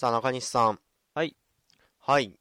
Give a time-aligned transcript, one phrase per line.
[0.00, 0.78] さあ、中西さん。
[1.12, 1.36] はい。
[1.98, 2.34] はい。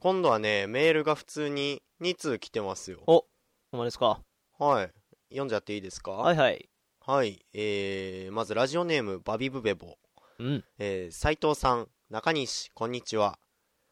[0.00, 3.04] 今度はね、メールが普通に2通来てますよ。
[3.06, 3.24] お、
[3.70, 4.20] ほんまですか？
[4.58, 4.90] はい。
[5.30, 6.10] 読んじゃっていいですか？
[6.10, 6.68] はいはい。
[7.02, 7.46] はい。
[7.54, 9.96] えー、まずラジオネーム、バビブベボ。
[10.40, 10.64] うん。
[10.80, 13.38] えー、斉藤さん、中西、こんにちは。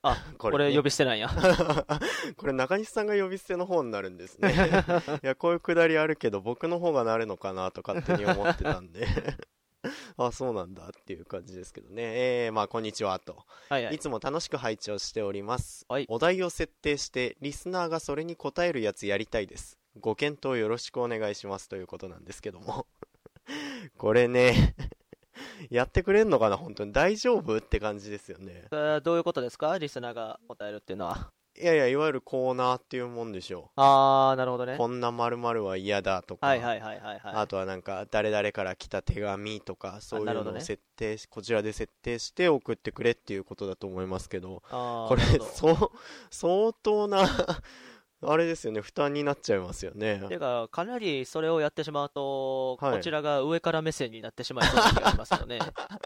[0.02, 1.28] あ、 これねこれ呼び捨てなんや。
[2.36, 4.50] これ中西さんが呼び捨ての方になるんですね。
[5.22, 9.06] いや、こういうくだりあるけど、僕の方がなるのかなと勝手に思ってたんで。
[10.18, 12.02] あ、そうなんだっていう感じですけどね。
[12.46, 13.44] えー、まあ、こんにちはと。
[13.68, 13.98] はいはいい。
[13.98, 15.84] つも楽しく拝聴しております。
[15.88, 19.78] はいお題を設定して、リスナーがそれに答えるやつやりたいです。
[20.00, 22.86] ご検討よろしくお願いしますということなんですけども。
[23.98, 24.74] これね、
[25.70, 27.58] やってくれんのかな本当に大丈夫？
[27.58, 28.66] って感じですよね。
[29.02, 29.76] どういうことですか？
[29.78, 31.32] リスナーが答えるっていうのは。
[31.56, 34.66] いやいや、いわゆるコーナーっていうもんでしょあー、なるほどう。
[34.66, 34.76] ね。
[34.76, 36.46] こんな〇〇は嫌だとか。
[36.46, 37.34] はいはいはいはいはい。
[37.34, 45.22] あとはなんか誰々から来た手紙とかそういうのを設定し、こちらで設定して送ってくれっていうことだと思いますけどあーこれ
[45.52, 45.90] そう
[46.30, 47.24] 相当な
[48.26, 55.58] あれですよね負担になっちゃいますよねてか、かなりそれをやってしまうと、はいこちらが上から目線になってしまいそうな気がしますよね。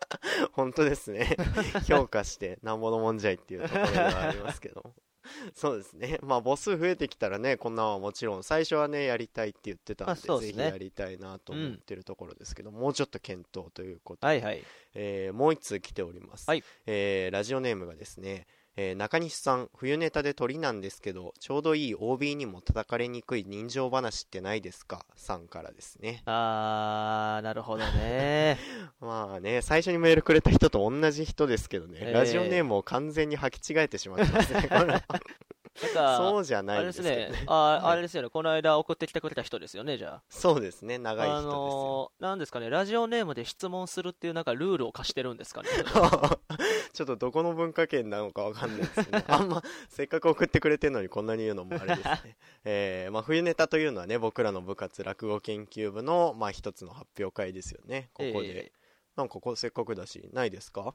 [0.52, 1.36] 本当ですね
[1.86, 4.94] 評価してなんぼのもんじゃいっていうところではありますけど
[5.54, 6.18] そうですね。
[6.22, 10.58] まあ母数増えてきたらねこんなんはもちろん最初はねやりたいって言ってたんで,、まあですね。
[10.58, 14.64] ぜひやりたいなと思ってるところですけど、もうちょっと検討ということではいはい。
[14.94, 16.64] えーもう一通来ております、はい。
[16.86, 18.46] えーラジオネームがですね、
[18.80, 25.04] えー中西さん冬ネタで鳥なんですけどちょうどいい OB にも叩かれにくい人情話ってないですか？
[25.16, 26.22] さんからですね。
[26.26, 28.56] あー、なるほどね。
[29.00, 32.12] まあね最初にメールくれた人と同じ人ですけどね、えー。
[32.12, 34.68] ラジオネームを完全に履き違えてしまってますね
[35.82, 37.44] なんか、そうじゃないあれですねね。
[37.46, 38.30] ああれですよね。
[38.30, 40.98] この間送ってきてくれた人ですよね、じゃそうですねあ。
[40.98, 45.68] 長い人あですよ、のー、なんですかね、ラジオネームで質問するっていうなんかルールを課してるんですかね。
[46.92, 52.36] ちょっとどこの文化圏なのかわかんないですけど、 あんま、せっかく送ってくれてるのにこんなに言うのもあれですね。
[52.64, 58.10] えー、まあ、冬ネタというのはね、僕らの部活落語研究部の、まあ、一つの発表会ですよね。
[58.14, 58.66] ここで。
[58.66, 58.72] え
[59.16, 60.94] なんかここせっかくだし、ないですか？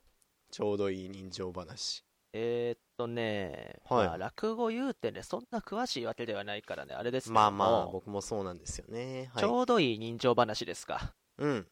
[0.50, 2.06] ちょうどいい人情話。
[2.34, 2.38] ー
[2.70, 9.30] えーっとね、はいまあ、落語言うてね、そんな詳しいわけではないからね、あれですけどもまあまあ、僕もそうなんですよね。
[9.34, 9.44] はい。
[9.44, 11.14] ちょうどいい人情話ですか。
[11.38, 11.68] うん。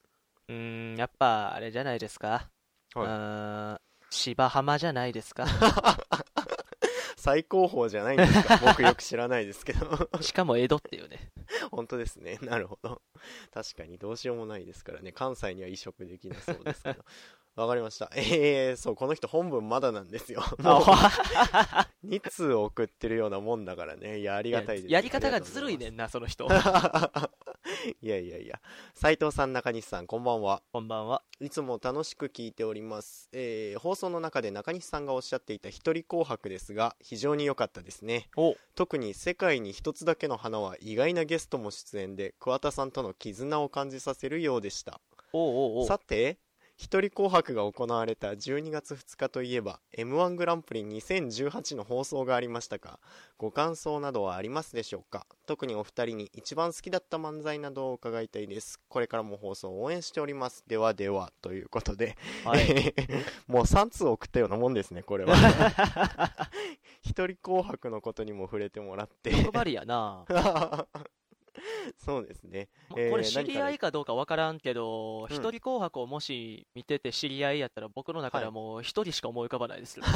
[0.48, 2.50] うーん、やっぱ、あれじゃないですか。
[2.96, 3.82] うはい
[4.14, 5.46] 芝浜じゃないですか。
[7.16, 10.10] 最高峰じゃないんですか 僕よく知らないですけど。
[10.22, 11.30] しかも江戸っていうね。
[11.72, 12.40] 本当ですね。
[12.42, 13.02] なるほど。
[13.54, 15.12] 確かにどうしようもないですからね。
[15.12, 17.06] 関西には移植できなそうですけど。
[17.56, 18.10] わかりました。
[18.16, 20.42] えー、そう、この人本文まだなんですよ。
[20.60, 20.82] もう
[22.08, 24.20] 2通送ってるようなもんだからね。
[24.20, 24.92] いや、ありがたいです。
[24.92, 25.86] やり方がずるいね。
[25.86, 26.48] ねんな、その人。
[28.02, 28.62] いやいやいや。
[28.94, 30.64] 斉藤さん、中西さん、こんばんは。
[30.72, 31.24] こんばんは。
[31.40, 33.30] いつも楽しく聞いております。
[33.34, 38.30] えー、放送の中で中西さんがおっしゃっていた一人紅白ですが、非常に良かったですね。
[38.38, 45.02] お特に世界に一つだけの花は意外なゲストも出演で、桑田さんとの絆を感じさせるようでした。
[45.34, 46.38] おうおうおうさて、
[46.82, 53.00] 一人紅白が行われた12月2日といえば、M1 グランプリ2018の放送がありましたが、
[53.38, 55.28] ご感想などはありますでしょうか？
[55.46, 58.80] 特にお二人に一番好きだった漫才などを伺いたいです。
[58.90, 60.64] これからも放送を応援しております。
[60.66, 62.96] ではでは、ということで、はい。
[63.46, 65.36] もう3通送ったようなもんですね、これは。
[67.06, 69.30] 一人紅白のことにも触れてもらって。
[69.30, 70.26] 欲張りやな。
[71.98, 72.70] そうですね。
[72.90, 80.04] こえーれ知り合い何かどうかわからんけど、うん一人紅白をもし見てて知り合いやったら僕の中ではもう一人しか思い浮かばないですよ。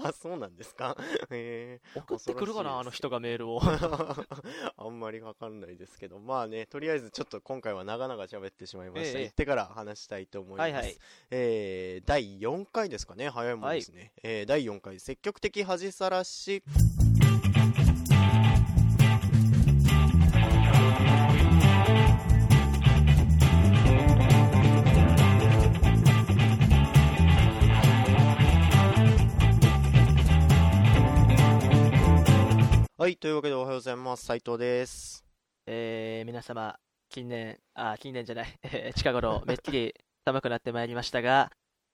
[0.00, 0.96] あ、そうなんですか？
[1.30, 3.60] え送ってくるかな、あの人がメールを。
[3.60, 4.26] ー、
[4.76, 9.18] あんまりわかんないですけど、まあね、とりあえずちょっと今回は長々喋ってしまいました。
[9.18, 10.60] ええ言ってから話したいと思います。
[10.60, 10.96] はいはい
[11.30, 14.12] えー、第4回ですかね、早いもんですね。
[14.22, 16.62] えー、第4回、積極的恥さらし。
[33.08, 34.26] はい、というわけでおはようございます。
[34.26, 35.24] 斉藤です。
[35.66, 36.78] えー、皆様、
[37.08, 39.94] 近年、あ、近年じゃない、え ー近頃、 めっきり
[40.26, 41.50] 寒くなってまいりましたが、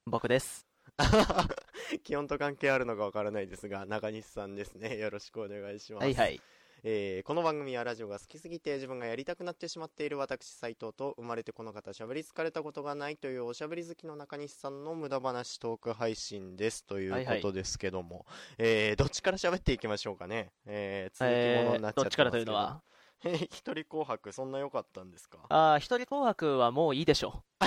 [0.07, 0.67] 僕です。
[2.03, 4.99] 気温と関係あるのかわからないですが、中西さんですね。
[4.99, 6.03] よろしくお願いします。
[6.03, 6.41] はいはい。
[6.87, 18.27] えーこの番組はラジオが好きすぎて自分がやりたくなってしまっている私斉藤と生まれてこの方喋り疲れたことがないというおしゃべり好きの中西さんの無駄話トーク配信ですということですけども、
[18.59, 22.83] えーどっちから喋っていきましょうかね、えー続きものになっちゃってますけど、えーどっちからというのは？
[23.25, 25.39] えー一人紅白そんな良かったんですか？
[25.49, 27.43] あー、一人紅白はもういいでしょ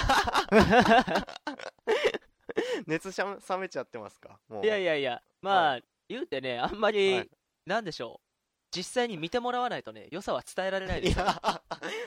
[2.86, 4.40] 熱しゃ冷めちゃってますか？
[4.64, 7.30] いやいやいや、まあ、言うてね、あんまり、はい。
[7.66, 8.27] なんでしょう。
[8.78, 11.26] 実際に見てもらわないとね、良さは伝えられないですよ。
[11.26, 11.62] いや、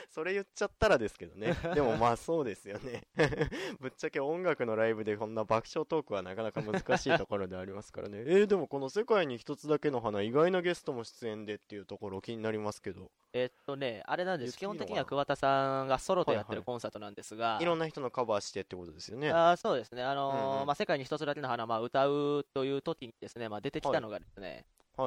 [0.09, 1.53] それ言っちゃったらですけどね。
[1.75, 3.03] でもまあそうですよね。
[3.81, 8.19] ぶっちゃけ音楽のライブでこんな爆笑トークはなかなか難しいところでありますからね。
[8.19, 14.55] えー、でもこの世界に一つだけの花、意外なゲストも出演でっていうところ気になりますけど、えっとね、あれなんです。
[14.55, 19.31] え基本的には桑田さんがソロとやってるはいはいコンサートなんですが、いろんな人のカバーしてってことですよね。
[19.31, 24.65] あーそうですね、あのーうんうんまあ、世界に一つだけの花、まあ、歌うという時にですね、まあ、出てきたのがですね、はい。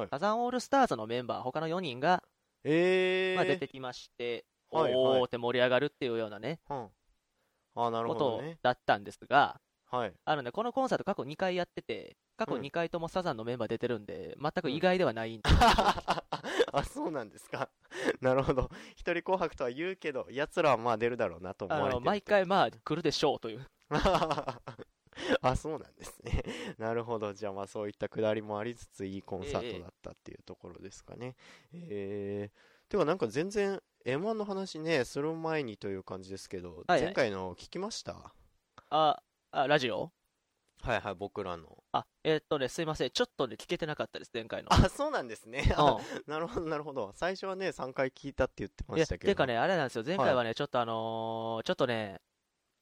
[0.09, 2.23] サザンオールスターズのメンバー、他の4人が、
[2.63, 3.35] えー。
[3.35, 6.87] まあ、出てきまして、はいはいおーって盛り上がるっていうようなね、うん。
[7.75, 8.57] あ、なることほどね。
[8.61, 10.13] だったんですが、はい。
[10.25, 15.43] あのね、このコンサート過去2回やってて、過去うん2回ともサザンのメンバー出てるんで、全く意外ではないんで、
[16.73, 17.69] あ、そうなんですか。
[18.21, 18.69] なるほど。
[18.95, 23.65] 一人紅白とは言うけど、奴らはまあ出るだろうなと思われてるあの毎回まあ来るでしょうという。
[25.41, 26.43] あ、そうなんですね。
[26.77, 27.33] なるほど。
[27.33, 31.35] じゃあまあそういったくだりもありつついいコンサートだったっていうところですかね。
[31.73, 38.33] えー、てかなんか全然 M1 の話ね、する前にという感じですけど、はいはい前回の聞きました？
[38.89, 39.21] あ、
[39.51, 40.11] あラジオ？
[40.81, 41.83] はいはい、僕らの。
[41.93, 43.09] あ、えーっとね、すいません。
[43.09, 44.71] ちょっとね、聞けてなかったです、前回の。
[44.71, 45.73] あ、そうなんですね。
[45.75, 47.11] あうん なるほど、なるほど。
[47.15, 49.31] 最初はね、3回聞いたって言ってましたけど。
[49.31, 50.03] てかね、あれなんですよ。
[50.05, 52.21] 前回はね、ちょっとあのーちょっとね、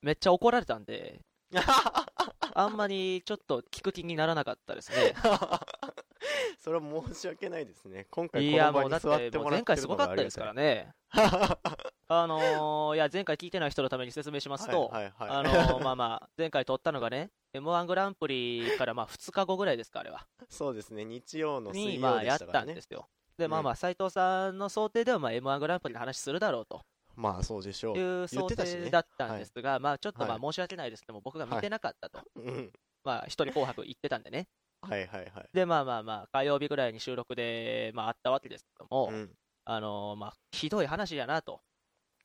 [0.01, 1.21] めっちゃ怒られたんで、
[2.55, 5.15] あんまりちょっと聞く気にならなかったですね。
[6.59, 8.07] それは申し訳ないですね。
[8.09, 10.93] 今回いや、この場もうだって、に座ってもう前もらってるの回すごかったですからね。
[12.07, 20.25] あのーいや、前回聞いてない人のために説明しますと、はいはいはい、あのーまあまあ、前回撮ったのがね、M1 グランプリからまあ2日後ぐらいですか、あれは。
[20.49, 22.73] そうですね、日曜の水に、曜まあ、やったでしたからね。
[22.73, 23.07] んですよ。
[23.37, 26.85] で、まあまあ、斎藤さんの想定では、まあ、M1 グランプリの話するだろうと
[27.15, 27.97] まあそうでしょう。
[27.97, 32.21] いう想定だったんですが、まあ、ちょっとまあは申し訳ないですけども、僕が見てなかったと。
[32.35, 32.71] うん。
[33.03, 34.47] まあ、一人紅白行ってたんでね。
[34.81, 35.49] はいはいはい。
[35.53, 39.35] で、まあまあまあ、火曜日ぐらいに収録で、まあ、あったわけですけども、うん。
[39.65, 41.61] あのーまあ、ひどい話やなと。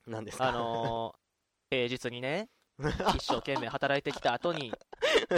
[0.06, 0.48] 何ですか？
[0.48, 1.18] あのー
[1.70, 2.48] 平日にね、
[3.14, 4.72] 一生懸命働いてきた後に、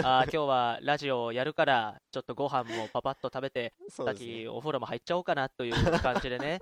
[0.03, 6.59] あー今日はラジオをやるから、ちょっとご飯もパパッと食べて、そうですね先お風呂も入っちゃおうかなという感じでね、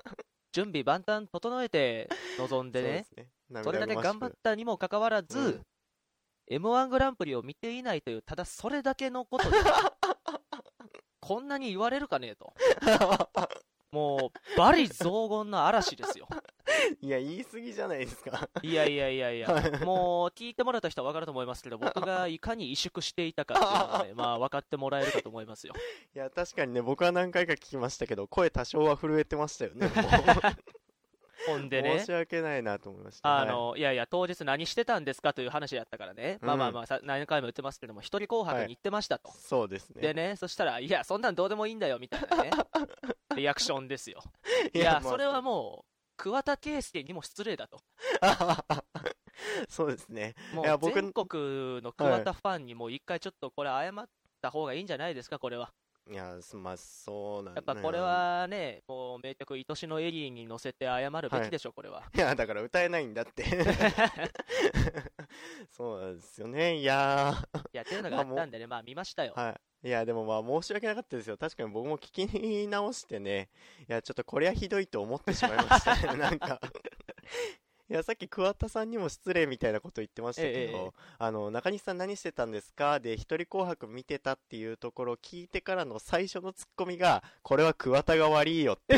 [0.51, 3.15] 準備万端整えて臨んでね、そ
[3.53, 3.63] ね。
[3.63, 5.65] それだけ頑張ったにもかかわらず、うん。
[6.51, 9.57] M1 グランプリを見ていないという、ただそれだけのことで、
[11.21, 12.53] こんなに言われるかねえと。
[13.91, 16.27] もう、バリ雑言の嵐ですよ。
[17.01, 18.49] いや、言い過ぎじゃないですか。
[18.61, 19.47] いやいやいやいや、
[19.83, 25.73] もう聞いてもらった人は分かると思いますけど、僕がいかに萎縮していたかっていうのはね、 まあ分かってもらえるかと思いますよ。
[26.15, 29.89] いや、確かにね、僕は何回か聞きましたけど、声多少は震えてましたよね。
[31.51, 33.39] ほんでね申し、訳ないなと思いました。
[33.39, 39.29] あの、いやいや、当日何してたんですかという話やったからね、まあまあまあ、さ何回も言ってますけども、一人紅白に行ってましたと。
[39.29, 40.01] はいそうですね。
[40.01, 42.51] でね、そしたら、いや、そんなんどうでもいいんだよ、みたいなね、
[43.35, 44.21] リアクションですよ。
[44.73, 47.81] いや、それはもう、桑田佳祐にも失礼だと。
[49.69, 50.35] そうですね。
[50.53, 54.05] もいう全国の桑田ファンにもう一回ちょっとこれ謝っ
[54.41, 55.71] た方がいいんじゃないですか、これは。
[56.11, 62.01] いや、すまあ、そうなんやっぱこれはね、もう名曲、愛しのエリーに乗せて謝るべきでしょ、これは。
[62.15, 63.43] いや、だから歌えないんだって。
[65.69, 66.77] そうなんですよね。
[66.77, 67.35] いや
[67.71, 69.39] やってるのがあったんでね、まあ見ましたよー、。
[69.39, 69.87] はい。
[69.87, 71.37] いや、でもまあ申し訳なかったですよ。
[71.37, 73.49] 確かに僕も聞き直してね、
[73.87, 76.17] いや、ちょっとこれはひどいと思ってしまいましたね。
[76.17, 76.59] なんか。
[77.89, 82.99] いや、さっき桑田さんにも失礼みたいなこと言ってましたけど、ええええあの、中西さん何してたんですか？
[82.99, 88.95] で、一人紅白見てたっていうところを聞いてからの最初のツッコミが、これは桑田が悪いよって。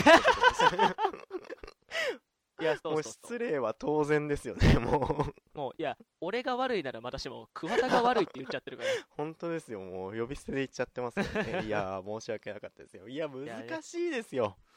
[2.59, 3.37] いや、そもううそうそう。
[3.37, 5.57] 失礼は当然ですよね、もう。
[5.57, 8.89] もう、いや、俺が悪いならまだしも、桑田が悪いって言っちゃってるから。
[9.17, 11.65] 本当ですよ、もう呼び捨てで言っちゃってますからね。
[11.65, 13.07] いやー、申し訳なかったですよ。
[13.07, 14.43] いや、難しいですよ。
[14.43, 14.70] や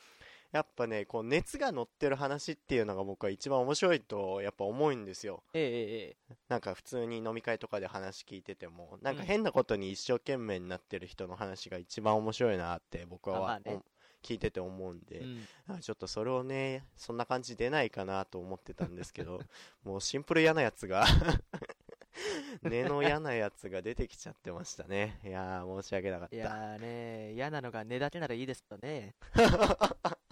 [0.61, 5.43] っぱね、こう熱が乗ってる話っていうのが僕は一番面白いとやっぱ思うんですよ。
[5.53, 13.83] ええええなんか普通に飲み会とかで話聞いてても、なんか変なことに一生懸命になってる人の話が一番面白いなって僕は、あまあねお
[14.25, 19.41] 聞いてて思うんで、うんあちょっとそれをね、そんな感じ出ないかなと思ってたんですけど、
[19.85, 21.05] もうシンプル嫌なやつが
[22.63, 25.21] 根の嫌なやつが出てきちゃってましたね。
[25.25, 26.37] いやー、申し訳なかった。
[26.37, 29.15] いやーね、嫌なのが根だけならいいですけどね。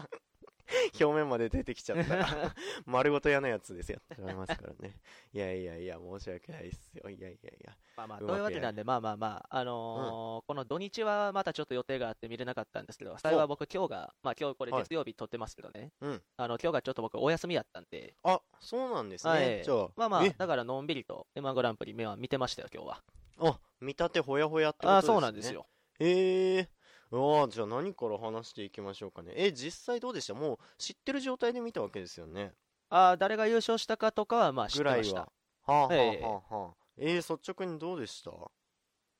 [1.03, 2.27] 表面まで出てきちゃったら、
[2.87, 3.99] 丸ごと嫌なやつですよ。
[4.15, 4.97] って思いますからね。
[5.33, 7.11] いやいやいや、申し訳ないですよ。
[7.11, 7.77] いやいやいや。
[7.97, 16.23] まあまあ、というわけなんで、まあまあまあ、あのーこの土日はまたちょっと予定があって見れなかったんですけど、幸い僕今日が、まあ今日これはい月曜日撮ってますけどね、うん。
[16.37, 19.33] あの、今日がちょっと僕お休みやったんで、あ、そうなんですね。
[19.33, 20.31] はいじゃあ、まあまあ、え？
[20.31, 23.03] だからのんびりと M1 グランプリ目は見てましたよ、今日は。
[23.39, 25.67] あ見立てほやほやってことですねあそうなんですよ。
[25.99, 26.69] ええう
[27.17, 29.33] わあじゃあ何から話していきましょうかね。
[29.37, 30.35] え実際どうでした？
[30.35, 32.53] もう知ってる状態で見たわけですよね。
[32.91, 35.21] あ誰が優勝したかとかは、まあ知っぐらいはてました。
[35.21, 35.29] は。
[35.67, 36.21] あはあはえ。
[36.21, 36.75] えあはあ。
[36.97, 38.31] えー、率直にどうでした？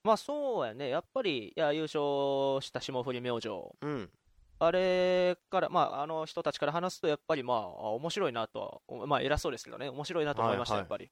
[0.05, 0.89] まあそうやね。
[0.89, 3.49] やっぱり、いや、優勝した霜降り明星。
[3.81, 4.11] うん。
[4.59, 10.91] あれから、まあ、あの人たちから話すと、やっぱり、まあ、あ面白いなとは、まあ、偉そうですけどね、面白いなと思いました、はいはい。
[10.91, 11.05] やっぱり。
[11.05, 11.11] い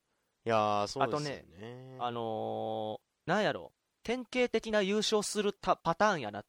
[0.49, 1.97] やーそうですよね。
[1.99, 3.73] あのー、なんやろ、
[4.03, 6.45] 典型的な優勝するたパターンやなっ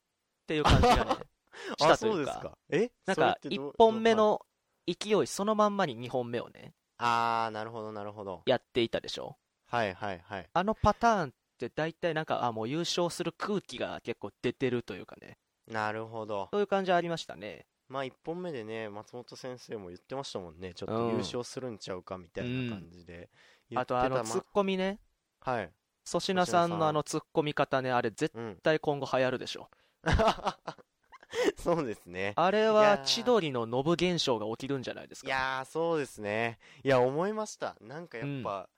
[0.52, 1.16] ていう感じがね、
[1.78, 2.58] したあというか、そうですか。
[2.70, 2.92] え？
[3.06, 4.16] なんか、それってど1本目はい。
[4.16, 4.46] の
[4.88, 8.44] 勢いそのまんまに2本目をね、ああなるほどなるほど。
[8.46, 9.38] やっていたでしょ？
[9.68, 10.50] はいはいはい。
[10.54, 16.50] あのパターンって大体なんか、あ、もう優勝する空気が結構出てるというかね、なるほど。
[16.52, 17.68] そういう感じはありましたね。
[17.88, 20.74] まあ1本目でね松本先生も言ってましたもんね。
[20.74, 21.12] ちょっとうん。
[21.12, 23.30] 優勝するんちゃうかみたいな感じで
[23.70, 25.00] 言あと、あの、ツッコミね、
[25.46, 25.74] まはい
[26.06, 28.60] 粗品さんのあのツッコミ方ね、あれ絶うん。
[28.64, 29.70] 対今後流行るでしょ。
[31.58, 32.34] そうですね。
[32.36, 33.04] あれはー。
[33.06, 35.28] 千鳥のノブ現象が起きるんじゃないですか？
[35.28, 36.60] いやーそうですね。
[36.84, 37.78] いや思いました。
[37.82, 38.70] なんかやっぱ、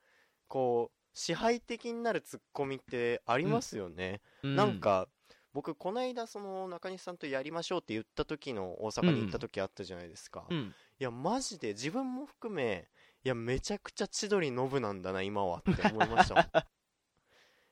[0.48, 5.08] こう支配的になるツッコミってありますよね、うなん、か
[5.52, 10.74] 僕こないだその中西さんとやりましょうって言った時の大阪に行った時あったじゃないですか、いうん。
[11.00, 12.90] やマジで自分も含め
[13.24, 16.44] いやめちゃくちゃ千鳥ノブなんだな今はって思いましたもん。
[16.44, 16.48] い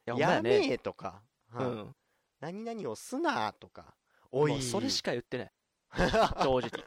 [0.05, 0.41] や、ほんまや。
[0.41, 1.65] めえとか、はい。
[1.65, 1.95] うん。
[2.41, 3.95] 何々をすなとか
[4.31, 5.51] おいもうそれしか言ってない。
[5.93, 6.09] 正
[6.43, 6.85] 正直。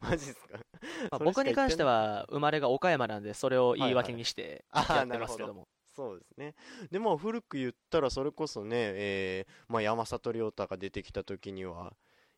[0.00, 0.58] マジっすか？
[1.10, 5.68] まあ僕に関しては生まれが岡山なんで、それを言い訳にしてはいはいやってますけども。
[5.94, 6.54] そうですね。
[6.90, 11.92] でも古く言ったらそれこそね、えーまあ、山里亮太が出てきた時には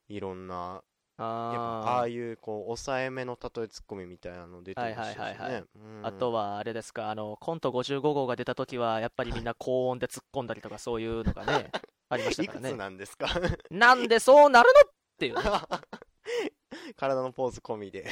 [0.09, 0.83] いろんな
[1.17, 5.23] あああいうこう抑えめの例えツッコミみたいなの出てましたしね。
[5.23, 11.71] はいはいはいはいうんあとはあれですか、あの、コント55号が出た時は、やっぱりみんな高音で突っ込んだりとかそういうのがね、
[12.14, 12.76] ありましたいくつからね。
[12.76, 13.28] なんですか？
[13.71, 15.42] なんでそうなるのっていうね。
[16.97, 18.11] 体のポーズ込みで。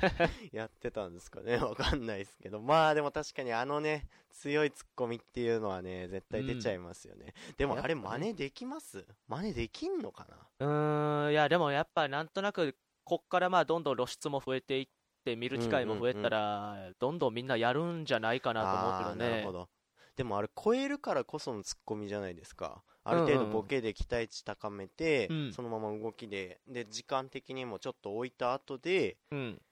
[0.52, 1.56] やってたんですかね。
[1.58, 2.60] わかんないですけど。
[2.60, 9.04] まあでも確かにあのね強いツッコミっていうのはね絶対出ちゃいますよね、でもあれ真似できます？
[9.28, 10.26] 真似できんのか
[10.60, 10.66] な？
[10.66, 14.88] うーん、いや、でもやっぱなんとなく、こっからまあどんどん露出も増えていっ
[15.24, 19.30] て、見る機会も増えたら、どんどんみんなやるんじゃないかなと思うけどね。
[19.30, 19.52] なるほ。
[19.52, 19.68] ど。
[20.16, 25.52] でもあれ超えるからこそのツッコミじゃないですかある程度ボケで期待値高めて、うん。
[25.52, 29.62] そのまま動きでで時間的にもちょっと置いた後でうん。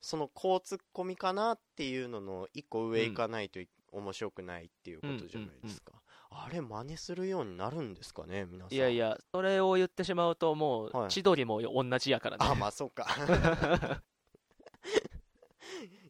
[0.00, 5.92] そのこうツッコミかなっていうのの一個上行かないとい、面白くないっていうことじゃないですか、
[6.30, 8.74] あれ真似するようになるんですかね皆さん。
[8.74, 11.10] いやいや、それを言ってしまうと、もう、はい。
[11.10, 12.46] 千鳥も同じやからね。
[12.48, 13.06] あまあそうか。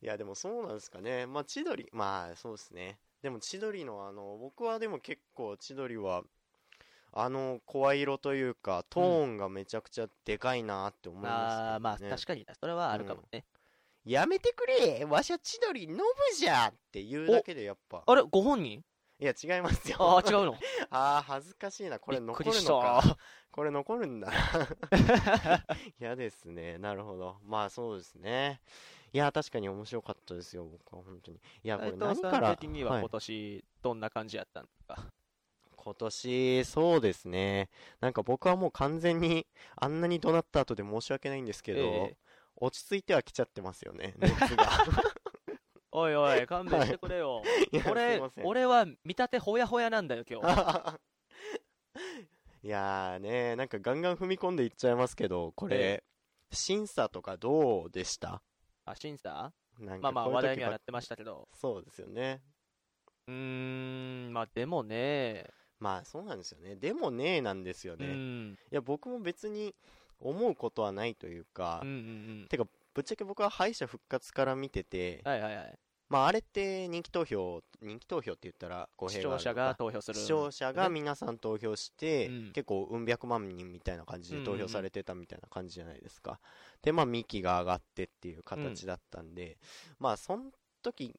[0.03, 1.27] いやでもそうなんですかね。
[1.27, 2.99] まあ千鳥まあそうですね。
[3.23, 6.23] でも千鳥のあの僕はでも結構千鳥は
[7.19, 13.45] あの声色というかトーンがめちゃくちゃでかいなって思いあまーまあすけどね、確かにね、それはあるかもね。
[14.05, 16.03] やめてくれわしゃ千鳥ノブ
[16.37, 18.05] じゃって言うだけでやっぱ。
[18.07, 18.85] あれ、ご本人？
[19.19, 19.97] いや違いますよ。
[19.99, 20.55] ああ、違うの。
[20.91, 21.99] あー恥ずかしいな。
[21.99, 23.17] これびっ残くりしるのかた。
[23.51, 24.31] これ残るんだ
[25.99, 26.77] 嫌ですね。
[26.77, 27.39] なるほど。
[27.43, 28.61] まあそうですね。
[29.15, 31.39] いや確かに面白かったですよ僕は本当に。
[31.39, 32.57] いやこれ斉藤さん何から？
[32.57, 35.07] 的には今年、どんな感じやったんですか。
[35.87, 37.71] 今年そうですね。
[38.01, 42.17] なんか僕はもう完全に あんなに怒鳴った後で申し訳ないんですけど、ええ。
[42.57, 44.69] 落ち着いてはきちゃってますよね熱が。
[45.93, 47.41] おいおい、勘弁してくれよ。
[47.71, 47.77] い。
[47.77, 50.99] やすい俺は見立てほやほやなんだよ、今日。
[52.65, 56.05] いやーねなんかガンガン踏み込んでいっちゃいますけどこれ、え
[56.51, 58.43] 審査とかどうでした？
[58.85, 59.53] あ、審査？
[59.79, 61.49] なんまあまあ、話題にはなってましたけど。
[61.55, 62.43] そうですよね。
[63.29, 66.77] うーん、まあでもね、まあそうなんですよね。
[66.77, 69.75] でもねなんですようね、いん、や僕も別に
[70.21, 71.99] 思うことはないというか、うんうんう
[72.45, 72.47] ん。
[72.49, 72.65] てか
[72.95, 75.79] ぶっちゃけ僕は敗者復活から見てて、はいはいはい。
[76.09, 80.19] まああれって人気投票人気投票って言ったら公視平聴者が投票する。
[80.19, 82.53] 視聴者が皆さん投票して、うん。
[82.53, 86.39] 結構うん百万人みたいな感じで投票されてたみたいな感じじゃないですか、
[86.81, 89.59] でまあミキが上がってっていう形だったんで、
[89.99, 91.13] まあそん時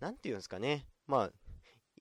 [0.00, 0.86] なんていうんですかね。
[1.06, 1.30] まあ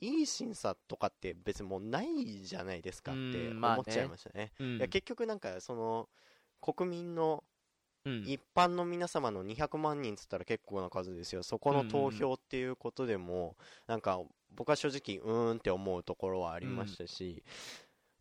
[0.01, 4.77] いい審査とかって別にもうないじゃないですかって思っちゃいましたね,、うん。
[4.77, 6.09] いや結局なんかその
[6.61, 7.43] 国民の
[8.05, 8.23] うん。
[8.25, 11.43] 一般の皆様の200万人っつったら結構な数ですよ。
[11.43, 17.43] そこの投票っていうことでも、なんか僕は正直うーんって思うところはありましたし、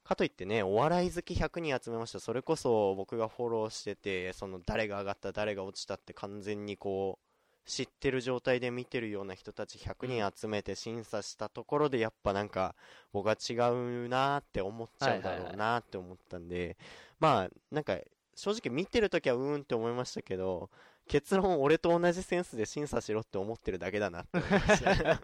[0.03, 2.21] かといってねお笑い好き100人集めました。
[2.21, 7.28] それこそ僕がフォローしててその誰が上がった誰が落ちたって完全にこう
[7.69, 12.75] 知ってる状態で見てるような人たち100人集めて審査したところでやっぱなんか
[13.13, 16.79] 僕は違うなーって思っちゃうだろうなーって思ったんで、
[17.21, 17.99] まあなんか
[18.35, 20.71] 正直見てるときはうーんって思いましたけど、
[21.07, 25.21] 結論俺と同じセンスで審査しろって思ってるだけだなって思いました。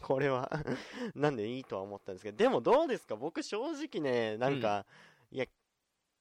[0.00, 0.50] これは
[1.14, 3.14] なんでいいとは思ったんですけど、でもどうですか？
[3.16, 4.86] 僕正直ね、なんか、
[5.30, 5.46] いや、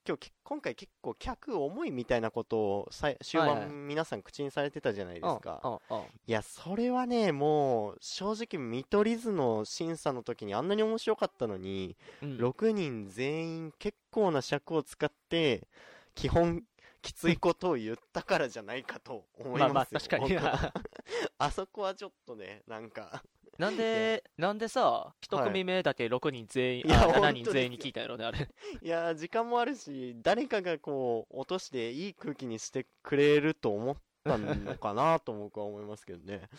[0.07, 5.61] 今日け今回結構客重いみたいなことをさい終盤皆さん口にされてたじゃないですか。
[5.63, 15.67] うんうんうんいや、それはね、もう、正直、見取り図の審査の時にあんなに面白かったのに、うん6人全員結構な尺を使って、
[16.15, 16.63] 基本、
[17.01, 19.67] きついことを言ったからじゃないかと思いますよ。
[19.67, 20.37] まあまあ確かに
[21.37, 23.23] あそこはちょっとね、なんか、
[23.61, 28.49] なんで、なんでさ、一組目だけ6人全員、あ7いや本当人全員に聞いたんやろね、あれ。
[28.81, 36.49] いやー、時間もあるし、誰かがこう、落としていい空気にしてくれると思ったのかなと僕は思いますけどね。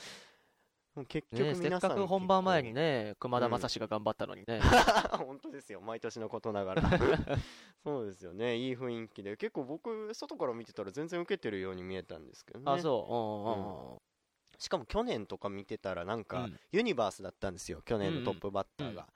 [1.09, 4.61] 結局ね、せっ皆さん、かく本番前にね、熊田正史が頑張ったのにね。
[5.27, 6.83] 本当ですよ毎年のことながら。
[7.83, 9.37] そうですよねいい雰囲気で。
[9.37, 12.65] 結構僕外から見てたら全然受けてるように見えたんですけどね。
[12.71, 14.12] あ、そう。
[14.63, 16.59] しかも去年とか見てたらなんか、うん。
[16.71, 19.09] ユニバースだったんですよ去年のトップバッターが、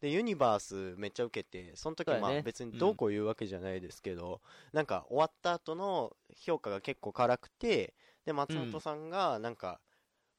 [0.00, 4.40] でユニバースめっちゃ受けてその時まあ別にどうこう言うわけじゃないですけど、
[4.72, 7.94] なんか終わった後の評価が結構辛くて
[8.24, 9.80] で松本さんがなんか、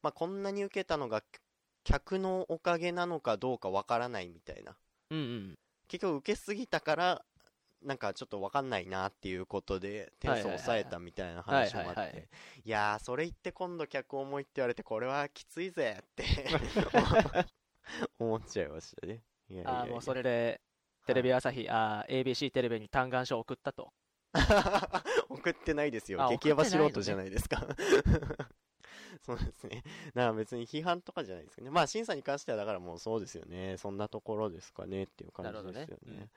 [0.02, 1.22] まあこんなに受けたのが
[1.84, 4.78] 客のおかげなのかどうかわからないみたいな。
[5.90, 7.26] 結局受けすぎたから
[7.86, 12.14] なんかちょっと分かんないなっていうことで点数を抑えたみたいな話もあっはいはいはいはい。
[12.14, 12.30] て
[12.66, 16.26] いやーそれ言って今度客重いって言われてこれはきついぜって
[18.20, 19.22] 思っちゃいましたね。
[19.50, 19.82] いやいやいや。
[19.82, 20.62] あーもうそれで、
[21.06, 23.92] テレビ朝日、あー ABC テレビに嘆願書を送ったと。
[25.30, 26.24] 送ってないですよ。
[26.24, 27.66] あ激ヤバ素人じゃないですか。
[29.22, 29.84] そうですね。
[30.14, 31.72] だから別に批判とかじゃないですけどね。
[31.72, 33.78] まあ審査に関してはだからもうそうですよね。
[33.78, 35.74] そんなところですかねっていう感じですよね。
[35.74, 36.30] なるほどね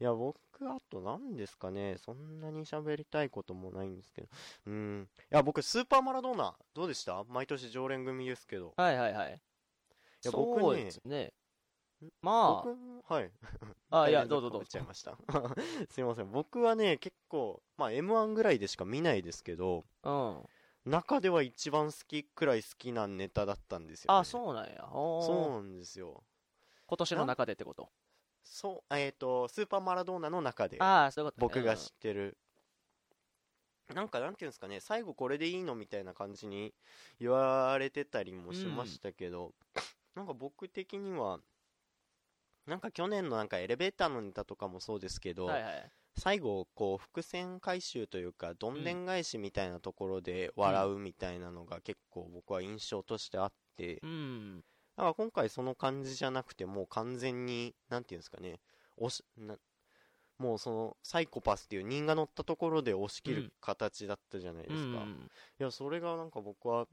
[0.00, 4.28] いや僕あと何ですかねそんなに喋りたいこともないんですけど
[4.66, 7.22] うんいや僕スーパーマラドーナどうでした？
[7.24, 9.40] 毎年常連組ですけどはいはいはい。
[10.24, 11.32] や僕ねそうですね。
[12.22, 13.30] ま僕はい
[13.90, 14.84] あ、あ、いや、どうぞどうぞちゃい。
[14.84, 15.18] ました
[15.90, 20.42] すいません僕はね結構まあ m 1ぐらいでしか見ないですけどうん。
[20.86, 24.88] 中では一番好きくらい好きなネタだったんですよ、ね、あ、そうなんや。
[24.90, 26.24] そうなんですよ
[26.86, 27.90] 今年の中でってこと。
[28.42, 31.54] そうえっ、とスーパーマラドーナの中でああ、そういうことね。
[31.54, 32.36] 僕が知ってる、
[33.94, 36.74] なんかなんていうんですかね最後これでいいのみたいな感じに
[37.18, 39.52] 言われてたりもしましたけど、
[40.14, 41.40] なんか僕的には
[42.66, 45.90] なんか去年のなんかエレベーターのネタとかもそうですけど、はいはい。
[46.16, 54.64] 最後こう伏線回収というかどんでん返しみたいなところで笑うみたいなのが結構僕は印象としてあって、うん。
[55.00, 58.60] だから今回その感じじゃなくてもう完全になんていうんですかね
[58.98, 59.56] おしな
[60.38, 65.30] もうそのサイコパスっていう人が乗ったところで押し切るうん形だったじゃないですか、いうん。
[65.58, 66.86] やそれがなんか僕は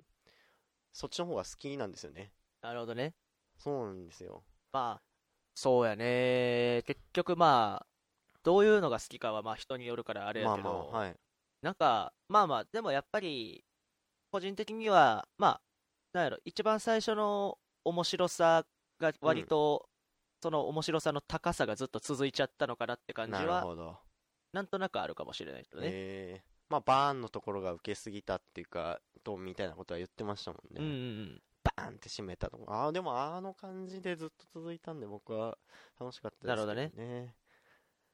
[0.93, 3.13] そっちの方が好きなんですよねなるほどね。
[3.58, 4.41] そうなんですよ
[4.72, 5.02] まあ、
[5.54, 6.84] そうやね。
[6.88, 7.88] 結局まあ、
[8.43, 11.15] どういうのが好きかはまあ人によるからあれやまあけど、まあはい
[11.62, 13.65] なんか、まあまあ、でもやっぱり、
[14.32, 15.62] 個人的には、まあ、
[16.13, 18.65] なんやろ、一番最初の面白さ
[19.00, 19.88] が割と、
[20.41, 23.97] その面白さの高さがずっと続いちゃったのかなって感じなるは、ほど。
[24.54, 25.88] なんとなくあるかもしれないけどね。
[25.91, 31.41] えー、まあバーンのところが受けすぎたっていうかどうみたいなことは言ってましたもんね、うんうんうん。
[31.63, 35.58] バーンって締めたとこああでもあの感じでずっと続いたんで僕は
[36.00, 37.36] 楽しかったですけど、ね、なるほどね。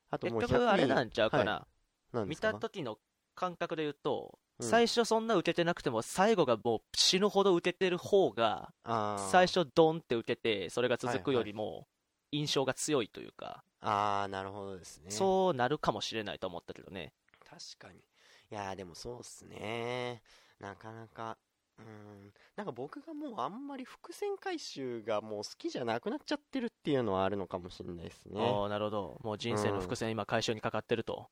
[0.09, 1.53] あともう結局あれなんちちゃうかな。
[1.53, 1.67] ゃ
[2.13, 2.53] なんで見すか？
[2.53, 2.97] た時の
[3.33, 4.69] 感覚で言うと、うん。
[4.69, 9.31] 最初そんな受けてなくても、最後がもう死ぬほど受けてる方が、あー。
[9.31, 11.87] 最初ドンって受けて、それが続くよりも、
[12.31, 15.11] 印象が強いというか、あーなるほどですね。
[15.11, 17.13] そうなるかもしれないと思ったけどね。
[17.49, 17.99] 確かに。
[17.99, 18.01] い
[18.49, 20.21] やーでもそうっすね。
[20.59, 21.37] なかなか
[21.79, 22.33] うん。
[22.55, 28.41] なんか僕がもうあんまり伏線回収がもう好きじゃなくなっちゃってるっていうのはあるのかもしれないですね。
[28.41, 29.19] ああ、なるほど。
[29.23, 31.29] もう人生の伏線、今、回収にかかってると。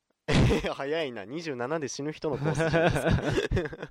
[0.74, 1.24] 早いな。
[1.24, 3.90] 27で死ぬ人のコースじゃないですか。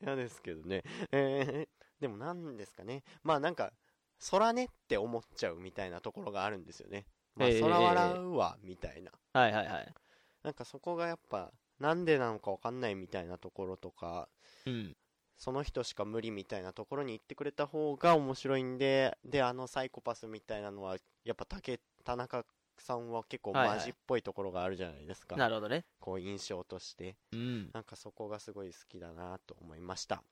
[0.02, 0.82] 嫌ですけどね。
[1.10, 3.02] えー、でもなんですかね。
[3.22, 3.72] まあなんか
[4.18, 7.06] そらねって思っちゃうみたいなところがあるんですよね。
[7.34, 9.12] まあええそら笑うわみたいな。
[9.32, 9.94] はいはいはい。
[10.42, 14.28] なんかそこがやっぱなんでなのかわかんないみたいなところとか
[14.66, 14.96] うん。
[15.42, 22.44] その人しか無理みたいなところに行ってくれた方が面白いんでであのサイコパスみたいなのはやっぱ竹田中
[22.80, 25.84] さんは結構マジっぽいところがあるじゃないですか、なるほどね。
[26.00, 27.70] こう印象としてうん。
[27.72, 30.22] なんかそこがすごい好きだなと思いました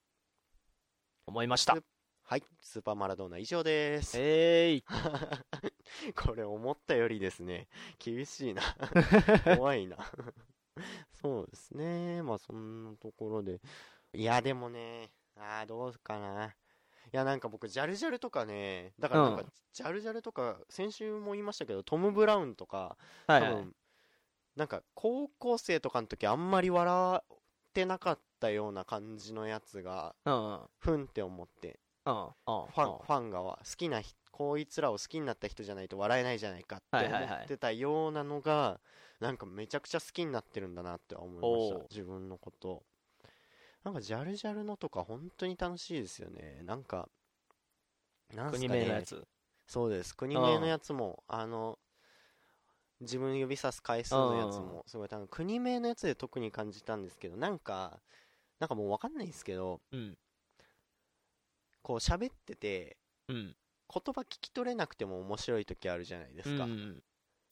[1.26, 1.76] 思いました。
[2.22, 4.16] はい、スーパーマラドーナ以上です。
[4.16, 4.84] えい。
[6.14, 8.62] これ思ったよりですね、厳しいな。
[9.56, 9.96] 怖いな。
[11.12, 12.22] そうですね。
[12.22, 13.60] まあそんなところで。
[14.12, 16.54] いや、でもね、あーどうかな。
[17.12, 23.52] いや、なんか僕、ジャルジャルとかね、だからなんかうん、ジャルジャルとか、先週も言いましたけど、トム・ブラウンとか、はいはい。
[23.52, 23.76] 多分、
[24.56, 27.38] なんか高校生とかの時あんまり笑っ
[27.72, 30.60] てなかったような感じのやつが、うんうん。
[30.78, 32.26] ふんって思って、うんうん。
[32.26, 38.80] ファン、ファンがは好きな人、こいつらを好きになった人じゃないと笑えないじゃないかってはいはいはい思ってたようなのが、
[39.20, 41.88] なんかめちゃくちゃ好きになってるんだなって思いました。
[41.90, 42.82] 自分のこと。
[43.84, 46.62] なんかジャルジャルのとか本当に楽しいですよね。
[46.64, 47.08] なんか、
[48.34, 48.78] なんす国かね。
[48.78, 49.26] 名のやつ？
[49.66, 50.16] そうです。
[50.16, 51.78] 国名のやつも、あの、
[53.00, 58.02] 自分指さす回数のやつうんも、すごい、多分国名のやつで特に感じたんですけど、なんか、
[58.60, 60.16] なんかもうわかんないんですけど、うん。
[61.82, 63.56] こう喋ってて、うん。
[63.92, 66.70] 言葉聞き取れなくても面白い時あるじゃないですか。
[66.70, 67.02] うん。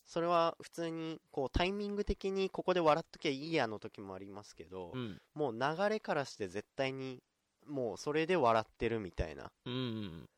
[0.08, 5.20] それは普通に、こうタイミング的にここで笑っときゃいいやの時もありますけど、うん。
[5.34, 7.22] もう流れからして絶対に、
[7.66, 10.28] もうそれで笑ってるみたいなうん。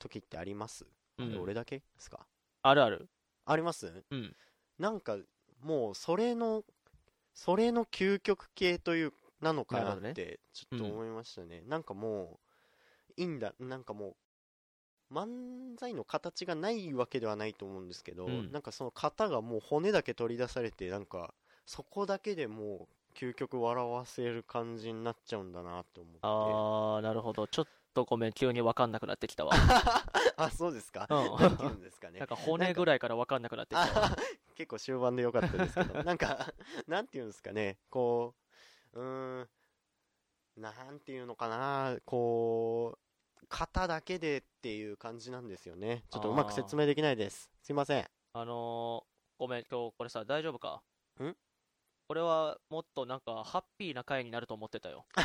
[0.00, 0.84] 時ってあります、
[1.18, 2.26] うんあれ俺だけですか？
[2.62, 3.08] あるある。
[3.46, 4.04] あります？
[4.10, 4.36] うん。
[4.78, 5.16] なんか、
[5.62, 6.64] もうそれの、
[7.32, 11.62] それの究極系という、なのかなって、ちょっと思いましたね。
[11.62, 12.40] なんかも
[13.18, 14.16] う、いいんだ、なんかもう、
[15.12, 21.32] 漫才の形がないわけではないと思うんですけど、うんなんかその型がもう骨だけ取り出されて、なんか、
[21.66, 26.18] そこだけでもう、究極笑わせる感じになっちゃうんだなって思って。
[26.22, 27.46] あー、なるほど。
[27.46, 29.52] ちょっとごめん、急に分かんなくなってきたわ。
[30.36, 31.06] あ、そうですか？
[31.08, 32.28] うんなんて言うんですかねなん。
[32.28, 34.06] か骨ぐらいから分かんなくなってきたわ。
[34.06, 34.16] あ
[34.54, 36.52] 結構終盤でよかったですけど、 なんか、
[36.86, 38.34] なんていうんですかね、こ
[38.94, 39.48] う、うーん、
[40.56, 42.98] なんていうのかな、こう、
[43.48, 46.04] 型だけでっていう感じなんですよね。
[46.10, 47.50] ちょっとうまく説明できないです。
[47.62, 48.06] すいません。
[48.32, 50.82] あのー、ごめん、今日これさ、大丈夫か？
[51.22, 51.34] ん？
[52.08, 55.06] 俺はもっとなんかハッピーな回になると思ってたよ。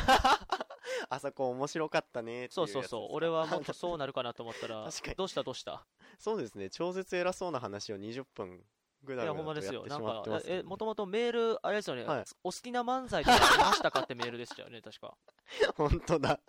[1.08, 3.08] あそこ面白かったねそうそうそう。
[3.12, 5.86] 俺はもっとそうなるかなと思ったら 確かに、どうしたどうした？
[6.18, 8.64] そうですね、超絶偉そうな話を20分
[9.02, 9.84] ぐいや、らいほんまですよ。
[9.86, 15.16] なんかえ、もともとメール、あれですよね、はいお好きな漫才ってありましたかってメールでしたよね、確か。
[15.76, 16.40] 本当だ。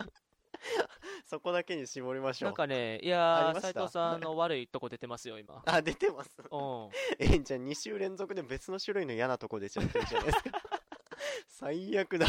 [1.26, 2.48] そこだけに絞りましょう。
[2.48, 3.72] なんかね、いやー、ました？
[3.72, 5.62] 斉藤さんの悪いとこ出てますよ、今。
[5.66, 6.30] あ、出てます。
[6.50, 6.90] うん。
[7.18, 10.62] え、じゃあ2週連続で別の種類の嫌なとこ出ちゃってるじゃないですか。
[11.48, 12.26] 最悪だ。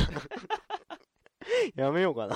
[1.76, 2.36] やめようかな。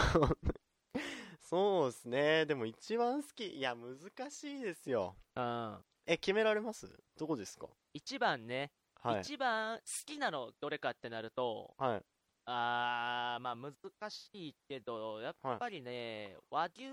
[1.41, 2.45] そうですね。
[2.45, 3.47] でも一番好き。
[3.57, 5.15] いや、難しいですよ。
[5.35, 5.83] うん。
[6.05, 6.87] え、決められます？
[7.17, 7.67] どこですか？
[7.93, 9.21] 一番ね、はい。
[9.21, 12.05] 一番好きなのどれかってなると、はい。
[12.51, 13.73] あー、まあ難
[14.09, 16.83] しいけど、やっぱりね、和牛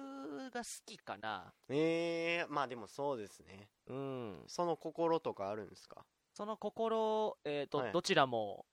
[0.50, 1.54] が好きかな。
[1.68, 3.68] えー、まあでもそうですね。
[3.86, 4.44] うん。
[4.46, 6.04] その心とかあるんですか？
[6.34, 8.66] その心、えっ、と、はいどちらも、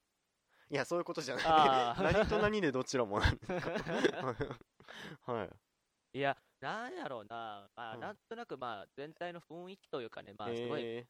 [0.69, 2.03] いや、そういうことじゃない。
[2.03, 4.35] 何と何でどちらもなんですか？
[5.21, 5.49] はい。
[6.13, 11.07] いや、なんやろうな、まあ、うんなんとなく、まあ、全体の雰囲気というかね、まあ、すごい、え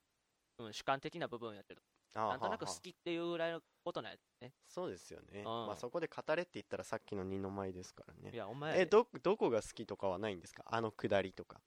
[0.60, 1.82] うん、主観的な部分やけど、
[2.14, 4.54] なんとなく好きっていうぐらいのことなんやね。
[4.68, 5.42] そうですよね。
[5.42, 8.36] んまあそこで語れって言ったらさっきの二の舞ですからねい。
[8.36, 10.64] や、お前、え、ど、どこが好きとかはないんですか？
[10.68, 11.60] あのくだりとか。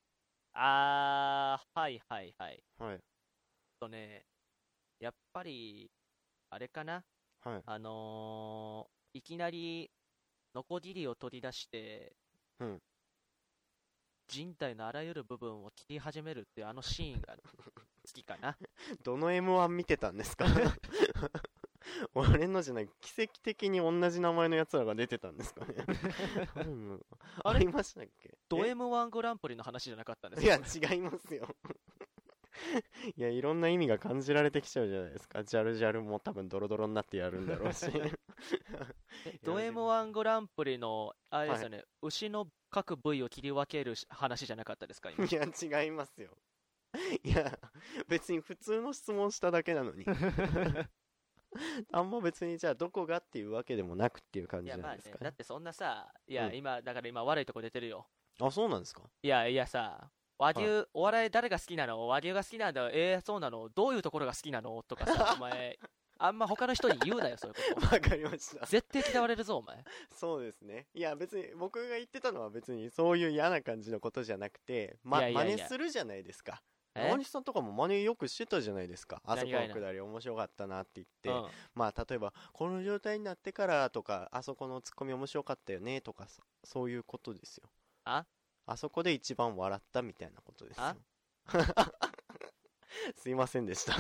[0.53, 2.63] あー、はいはいはい。
[2.79, 3.01] はい。
[3.81, 4.25] とね、
[5.01, 5.91] やっぱり、
[6.51, 7.05] あれかな、
[7.43, 7.63] はい。
[7.67, 9.91] あのー、いきなり、
[10.55, 12.17] ノコギリを取り出して、
[12.61, 12.83] うん
[14.29, 17.71] 人体のあらゆる部分を切り始めるっていうあのシーンが好
[18.13, 18.57] きかな？
[19.05, 20.47] どの M1 見てたんですか？
[22.15, 25.75] 俺のじゃない、奇跡的に同じ名前のやつらが出てたんですかね？
[26.57, 27.07] うん
[27.45, 28.37] ありましたっけ？
[28.49, 31.47] ドえ？M1 グランプリの話じゃなかったんですいや、か違いますよ。
[33.17, 35.45] いや、いろんな意味が感じられてきちゃうじゃないですか。
[35.45, 37.87] ジャルジャルも多分ドロドロになってやるんだろうし。
[39.27, 45.25] えド M1 グランプリの、あれですよね、牛の各部位を切り分けるし話じゃなかったですか、今？
[45.27, 45.45] いや、
[45.83, 46.31] 違いますよ。
[47.23, 47.59] いや、
[48.09, 50.05] 別に普通の質問しただけなのに。
[51.93, 55.25] あんま別にじゃあどこがっていうわけでもなくっていう感じじゃいや、まあねないですか、ね。
[55.25, 58.07] だってそんなさ、いや、うん今、だから今悪いとこ出てるよ。
[58.41, 59.03] あ、そうなんですか？
[59.23, 62.07] いやいやさ、和牛、はお笑い誰が好きなの？
[62.09, 62.91] 和牛が好きなんだ。
[62.93, 63.69] えー、そうなの？
[63.71, 64.83] どういうところが好きなの？
[64.83, 65.79] とかさ、お前、
[66.19, 68.67] あんま他の人に言うなよ、そういうこ わかりましたと。。
[68.67, 69.83] 絶対嫌われるぞ、お前。
[70.15, 70.87] そうですね。
[70.93, 76.63] いや、別に僕が言ってたのは別にそういう嫌な感じのことじゃなくて、ま、いやいやいや真似するじゃないですか。
[76.97, 77.07] え？
[77.07, 79.21] 山西さんとかも真似よくしてたじゃないですか。
[79.25, 81.29] あそこのくだり面白かったなって言って。
[81.29, 81.51] うん。
[81.75, 87.69] まあ、例えば、この状態になってからとか、あそこのツッコミ面白かったよねとか、そそういうことですよ。
[88.05, 88.27] あ？
[88.67, 90.85] あそこで一番笑ったみたいなことですよ。
[90.85, 90.97] あ？
[93.15, 93.95] すいませんでした。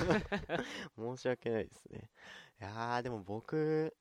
[0.99, 2.11] 申し訳ないですね。
[2.61, 3.95] いやーでも僕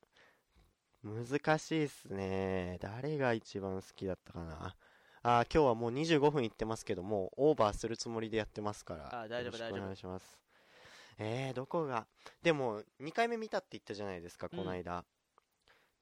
[1.02, 2.78] 難しいっすね。
[2.80, 4.76] 誰が一番好きだったかな？
[5.28, 9.06] あー今日はもう25分いってますけどもオーバーするつもりでやってますから。
[9.22, 10.38] あー大丈夫大丈夫お願いします。
[11.18, 12.06] えー、どこが？
[12.44, 15.04] でも2回目見たって言ったじゃないですかこの間、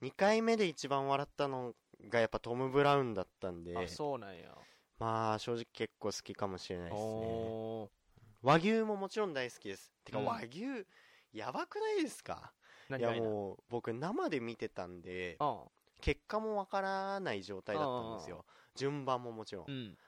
[0.03, 1.73] 2回目で一番笑ったの
[2.11, 3.75] がやっぱトム・ブラウンだったんで。
[3.79, 4.51] あ、そうなんや。
[4.99, 7.89] まあ正直結構好きかもしれないですね。
[8.43, 9.91] 和牛ももちろん大好きです。
[10.05, 10.27] てかうん。
[10.27, 10.87] 和牛、
[11.33, 12.53] やばくないですか？
[12.91, 15.59] いやもう僕生で見てたんでうん。
[16.03, 18.45] 結果もわからない状態だったんですよ
[18.77, 19.65] 順番ももちろん。
[19.69, 19.99] うん。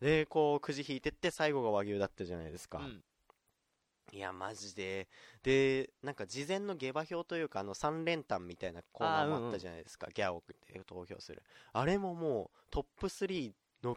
[0.00, 3.04] でこうくじ引いてって最後が和牛だったじゃないですか、うん。
[4.12, 5.08] いやマジで。
[5.42, 11.42] でなんか事前の下馬評というかあの3連単みたいなコーナーもあったじゃないですか、ギャオで投票する。
[11.72, 13.52] あれももうトップ3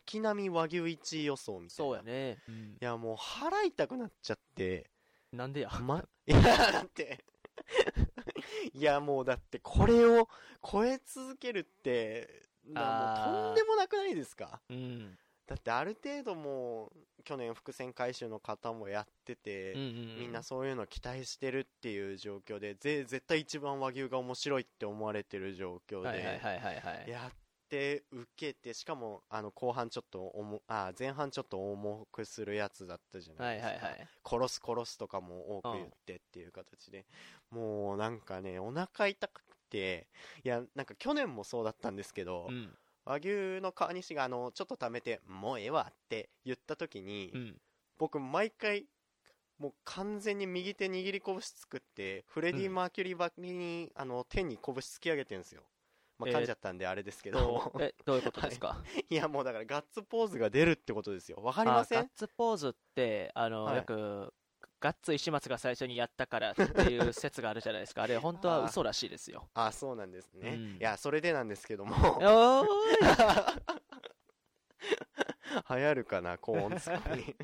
[0.05, 1.69] 軒並み和牛1位予想みたいな。
[1.69, 2.37] そうやね。
[2.47, 2.55] うん。
[2.55, 4.89] いやもう腹痛くなっちゃって。
[5.31, 5.69] なんでや？
[5.81, 6.39] ま、いや、
[6.71, 7.25] だって、
[8.73, 10.29] いや、もうだって、これを
[10.63, 14.61] 超え続けるって、とんでもなくないですか？
[14.69, 15.17] うん。
[15.47, 20.19] だって、ある程度もう、去年伏線回収の方もやってて、うんうん。
[20.21, 27.09] みんなそういうの期待してるっていう状況で、ぜ絶対一番和牛が面白いって思われてる状況で、はいはいはいはいはい。
[27.09, 27.31] やっ
[27.69, 34.07] て受けてしかもあの後半ちょっと重あ前半ちょっと重くするやつだったじゃなはいいですか、はいはい。
[34.23, 37.05] 殺す殺すとかも多く言ってっていう形で、
[37.49, 39.41] もうなんかねお腹痛く
[39.75, 40.07] て
[40.43, 42.77] いやなんか去年もそうだったんですけど、うん。
[43.05, 47.61] 和牛の川西があのちょっと貯めて「もうええわ」って言った時に、うん。
[47.97, 48.87] 僕毎回
[49.57, 55.63] もう完全に右手握り拳作ってフレディ・マーキュリーばりに、あの手に拳突き上げてるんですよ。
[56.17, 56.37] まあえー。
[56.39, 58.83] 噛んじゃったんであれですけど、どう、え、どういうことですか？
[59.09, 61.37] いやもうだからガッツポーズが出るってことですよ。
[61.43, 61.99] わかりません？
[61.99, 63.77] あガッツポーズって、あの、はい。
[63.77, 64.33] よく、
[64.85, 68.03] ガッツ石松が最初にやったからっていう説があるじゃないですか。
[68.05, 69.49] あれ、本当は嘘らしいですよ。
[69.55, 70.75] あそうなんですね、うん。
[70.75, 71.95] いやそれでなんですけども。
[72.19, 72.65] お
[75.75, 77.35] 流行るかな高音ツッコミ。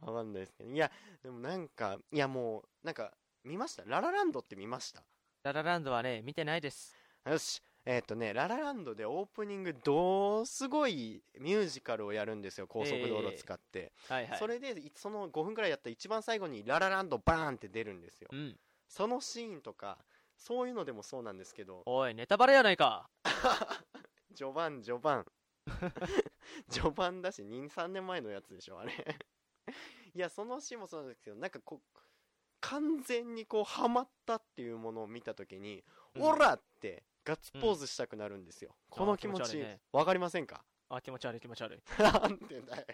[0.00, 0.70] わかんないですけど。
[0.70, 0.90] いや
[1.22, 3.12] でもなんかいやもうなんか
[3.44, 3.82] 見ました？
[3.84, 5.02] ララランドって見ました？
[5.42, 6.96] ララランドはね、見てないです。
[7.26, 14.38] よしえっ、とねララランドでオープニングどうすごいミュージカルをやるんですよ高速道路使って、はいはい。
[14.38, 18.56] それでいその5分くらいやったら一番最後にララランドバーンって出るんですよ、うん。
[18.88, 19.98] そのシーンとか
[20.36, 23.08] そういうのでもそうなんですけどおい、ネタバレやないか。
[24.34, 25.24] 序盤序盤
[26.68, 28.92] 序盤だし23年前のやつでしょあれ
[30.14, 32.00] いやそのシーンもそうなんですけどなんかこう
[32.60, 35.78] 完全にこうハマったっていうものを見た時に、
[36.14, 39.80] うんオラってガッツポーズしたくなるんですよ、この気持ちあー気持ち悪いね。
[39.92, 40.62] わかりませんか？
[40.88, 41.82] あ、気持ち悪い気持ち悪い。
[42.00, 42.84] なんでだよ。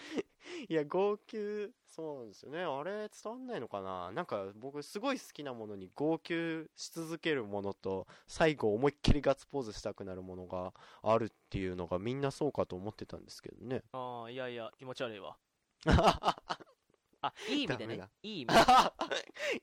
[0.68, 2.64] いや号泣そうなんですよね。
[2.64, 4.10] あれ伝わんないのかな？
[4.10, 13.82] なんか僕すごい好きなものに号泣し続けるものと最後思いっきりガッツポーズしたくなるものがあるっていうのがみんなそうかと思ってたんですけどね。
[13.92, 15.36] ああ、いやいや、気持ち悪いわ。
[15.86, 18.08] あ、いい意味でね。
[18.22, 18.54] いい意味。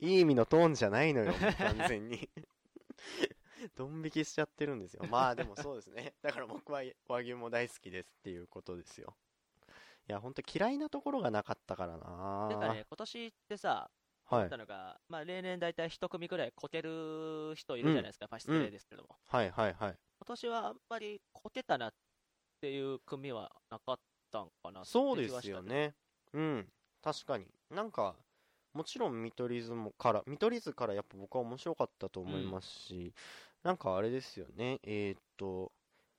[0.00, 2.30] いい意味のトーンじゃないのよ完全に
[3.76, 5.02] ドン引きしちゃってるんですよ。
[5.10, 6.14] まあでもそうですね。
[6.22, 9.16] だから僕は和牛も大好きですっていうことですよ。
[10.08, 12.48] いや本当嫌いなところがなかったからな。
[12.48, 13.90] なんかね、今年ってさ、
[14.24, 14.50] はい。
[14.50, 18.26] たのが、まあ例年大体一組ぐらいこける人いるじゃないですか。
[18.30, 19.18] まあ失礼ですけども。
[19.26, 19.98] はいはいはい。
[20.18, 21.94] 今年はあんまりこけたなっ
[22.60, 25.94] ていう組はなかったんかなそうですよね。
[26.32, 26.72] うん。
[27.02, 27.46] 確かに。
[27.70, 28.16] なんか
[28.74, 33.14] もちろん見取り図もから見取り図からやっぱ僕は面白かったと思いますし、
[33.68, 34.80] なんかあれですよね。
[34.82, 35.72] えーっと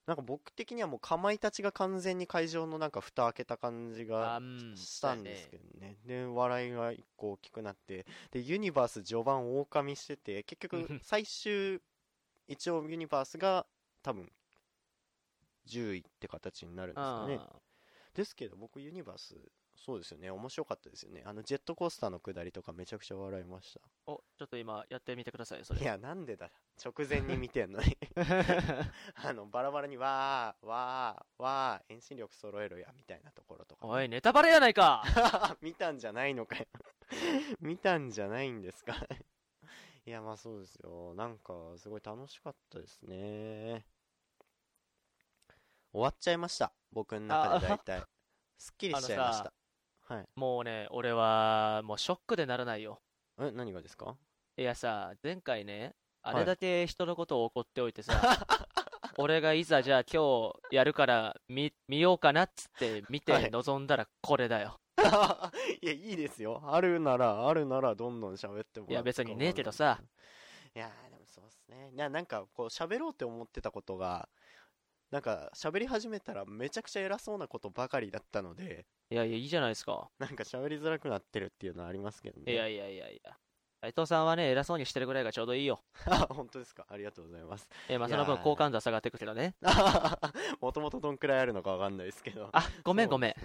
[0.05, 4.39] なんか僕的にはもうかまいたちが完全に会場のなんか蓋開けた感じが
[4.75, 5.97] したんですけどね。
[6.05, 11.81] で笑いが一個大きくなってでユニバース序盤大噛みしてて結局最終
[12.47, 13.65] 一応ユニバースが
[14.03, 14.31] 多分
[15.67, 17.39] 10位って形になるんですかね。
[17.39, 17.49] あ
[18.13, 19.35] ですけど僕ユニバース
[19.85, 20.29] そうですよね。
[20.29, 21.23] 面白かったですよね。
[21.25, 25.79] あのジェットコースターの下りとかめちゃくちゃ笑いましーお、ちょっと今やってみてください、それ。
[25.79, 26.51] たいやなんでだ。
[26.83, 27.97] 直前に見てんのに。
[29.15, 33.87] あのバラバラにわーわーわー遠心力揃えろやみたいなところとか。
[33.87, 35.03] おい、ネタバレやないか。
[35.61, 36.65] 見たんじゃないのかよ。
[37.61, 38.95] 見たんじゃないんですか。
[40.05, 41.13] いやまあそうですよ。
[41.15, 43.85] なんかすごい楽しかったですね。
[45.91, 46.73] 終わっちゃいました。
[46.91, 48.03] 僕の中で大体。
[48.57, 49.53] すっきりしちゃいました
[50.09, 52.99] はいもうね、俺はもうショックでならないよ。
[53.39, 54.15] え何がですか？
[54.57, 58.13] いやさ、前回ね、あはいれだけ人のことを怒っておいてさ、
[59.17, 64.79] 俺がいざじゃあ今日やるから見見ようかなっつって見はいて望んだらこれだよ。
[65.81, 66.61] いや、いいですよ。
[66.65, 70.01] あるなら、あるなら、どんどん喋ってもらいや別にねえけどさ。
[70.75, 71.91] いやー、でもそうっすね。
[71.93, 74.27] ななんか、こう、喋ろうって思ってたことが、
[75.11, 80.09] なんか、喋り始めたらめちゃくちゃ偉そうなことばかりだったので、いやいや、いいじゃないですか。
[80.19, 82.53] なんか喋りづらくなってるっていうのはありますけどね。
[82.53, 83.35] いやいやいやいや。
[83.81, 85.81] 斉藤さんはね、偉そうにしてるぐらいがちょうどいいよ。
[86.05, 86.85] あ、本当ですか。
[86.89, 87.67] ありがとうございます。
[87.87, 89.55] えまあ、いやーその分好感度は下がってくけどね。
[90.61, 92.49] もともとどんくらいあるのかわかんないですけど。
[92.51, 93.35] あ、ごめんごめん。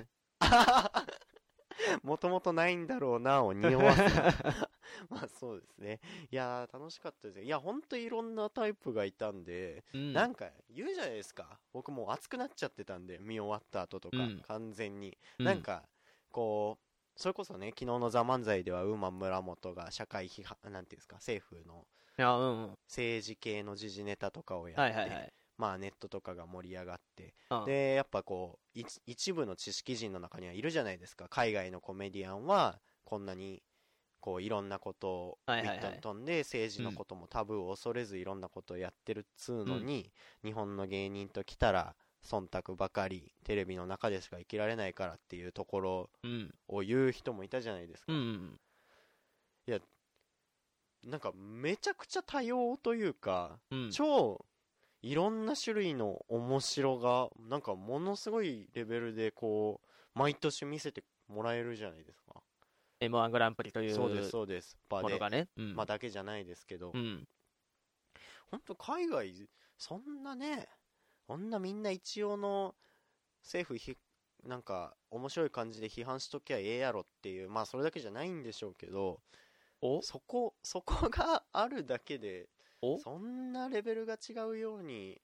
[2.03, 4.69] もともとないんだろうなを匂わすな。
[5.11, 6.01] まあそうですね。
[6.31, 7.45] いやー楽しかったですよ。
[7.45, 11.61] いや、ほんといろんなタイプがいたんで、うんなんか言うじゃないですか。
[11.73, 15.17] 僕もう熱くなっちゃってたんで、見終わった後とか、うん完全に。
[15.39, 15.89] うんなんか、
[16.31, 16.85] こう、
[17.17, 21.87] それこそね、昨日の「ザ漫才ではウーマン村本が社会批判、なんていうんですか、政府の
[22.19, 22.79] いや、うんうん。
[22.89, 25.33] 政治系の時事ネタとかをやって、はいはいはい。
[25.57, 33.63] まあネットとかが盛り上がって、うんでやっぱこう一一部の知識人の中にはいるじゃないですか海外のコメディアンはこんなに
[34.25, 40.11] こういろんなことをウットに飛んで政治のこともタブーを恐れずいろんなことをやってるっつうのに、
[40.43, 41.95] 日本の芸人と来たら
[42.27, 46.55] 忖度ばかりテレビの中でしか生きられないからっていうところうん。
[46.69, 48.19] を言う人もいたじゃないですか、うん
[49.69, 49.81] うん。
[51.05, 53.91] なんかめちゃくちゃ多様というか、うん。
[53.91, 54.43] 超
[55.03, 62.24] いろんな種類の面白がなんかものすごいレベルでこう毎年見せてもらえるじゃないですか
[63.09, 65.49] M1 グランプリというそうですそうですものがね。
[65.57, 65.75] うん。
[65.75, 67.27] まあだけじゃないですけど、うん。
[68.51, 70.69] 本当海外そんなね
[71.27, 72.75] こんなみんな一応の
[73.43, 73.97] 政府ひ
[74.47, 79.21] なんか面白い感じで批判しときゃええやろっていうまあそれだけじゃないんでしょうけど
[79.81, 80.03] お？
[80.03, 82.49] そこそこがあるだけで
[82.83, 82.99] お？
[82.99, 85.21] そんなレベルが違うように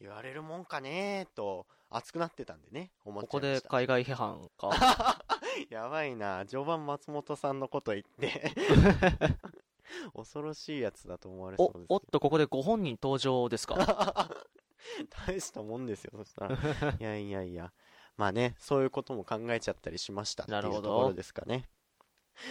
[0.00, 4.70] 言われるもんかねと熱くなってたんでねここで海外批判か？
[5.70, 6.44] やばいな。
[6.46, 8.52] 序盤松本さんのこと言って。
[10.14, 13.76] 恐ろしいやつだと思われそうです、おおっと、ここでご本人登場ですか？
[15.26, 16.56] 大したもんですよそしたら。
[16.56, 17.72] いやいやいや。
[18.16, 20.80] まあねそういうことも考えちゃったりしましたっていなるほど。
[20.80, 21.68] うところですかね。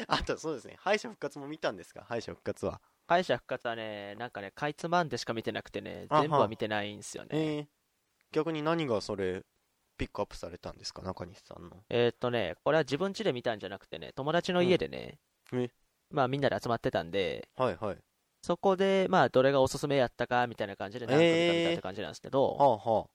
[0.08, 2.04] あとそうですね敗者復活も見たんですか？
[2.04, 2.82] 敗者復活は。
[3.08, 6.22] 敗者復活はね、なんかね、かいつまんでしか見てなくてね、あ。
[6.22, 7.30] 全部は見てないんですよね。
[7.32, 7.68] えー、
[8.32, 9.44] 逆に何がそれ
[10.02, 11.04] ピックアップされたんですか？
[11.04, 11.78] 中西さんの。
[11.90, 15.20] えーっとね、これは自分家で見たんじゃなくてね、友達の家でね、
[15.52, 15.62] うん。
[15.62, 15.70] え？
[16.10, 17.98] まあみんなで集まってたんで、はいはい。
[18.42, 23.10] そこで、まあどれがおすすめやったかみたいな感じで何分か見たって感じなんですけど、はあはあ。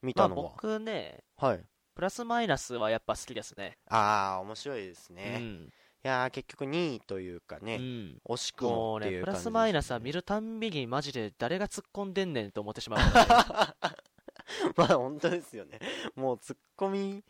[0.00, 1.60] 見まあたのは、僕ね、はい。
[1.94, 3.76] プラスマイナスはやっぱ好きですね。
[3.90, 5.68] ああ面白いですね、いうん。
[6.02, 8.18] やー結局2位というかね、うん。
[8.30, 13.00] 惜しくももうね、プラっていう感じですスマイナスは見るたんびにマジで誰が突っ込んでんねんと思ってしまう
[14.76, 15.78] まあ本当ですよね。
[16.14, 17.24] もうツッコミ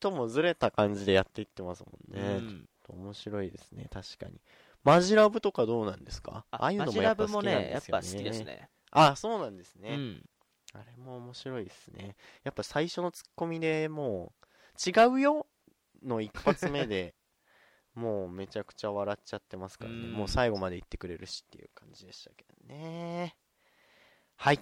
[0.00, 2.68] ともずれた感じでやっていってますもんね、うん。
[2.88, 3.88] 面白いですね。
[3.90, 4.40] 確かに。
[4.84, 6.44] マジラブとかどうなんですか？
[6.50, 8.68] ああいうマジのもやっぱラブも好きなんでね、やっすよねぱ好きですね。
[8.90, 10.28] あそうなんですね、うん。
[10.74, 12.16] あれも面白いですね。
[12.44, 15.46] やっぱ最初のツッコミでもう違うよ
[16.02, 17.14] の一発目で
[17.94, 19.96] もうめちゃくちゃ笑っちゃってますからね。
[19.96, 20.12] うん。
[20.12, 23.36] もう最後まで言ってくれるしっていう感じでしたけどね。
[24.36, 24.60] はい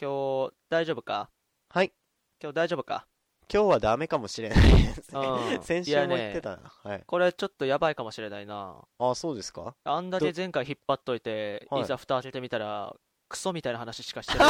[0.00, 1.28] 今日、大丈夫か？
[1.70, 1.92] はい。
[2.40, 3.08] 今日大丈夫か？
[3.52, 4.58] 今日はダメかもしれない。
[4.60, 5.62] ですねうん。
[5.66, 7.02] 先週も言ってたな、はい。
[7.04, 8.76] これちょっとやばいかもしれないな。
[8.98, 9.74] あそうですか？
[9.84, 11.82] あんだけ前回引っ張っといて、はい。
[11.82, 12.94] いざ蓋開けてみたら、
[13.28, 14.48] クソみたいな話しかしてない。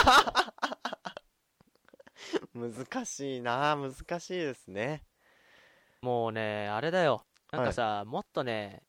[2.55, 3.77] 難しいな。
[3.77, 5.03] 難しいですね。
[6.03, 7.25] もうね、あれだよ。
[7.53, 8.83] なんかさ、もっとね、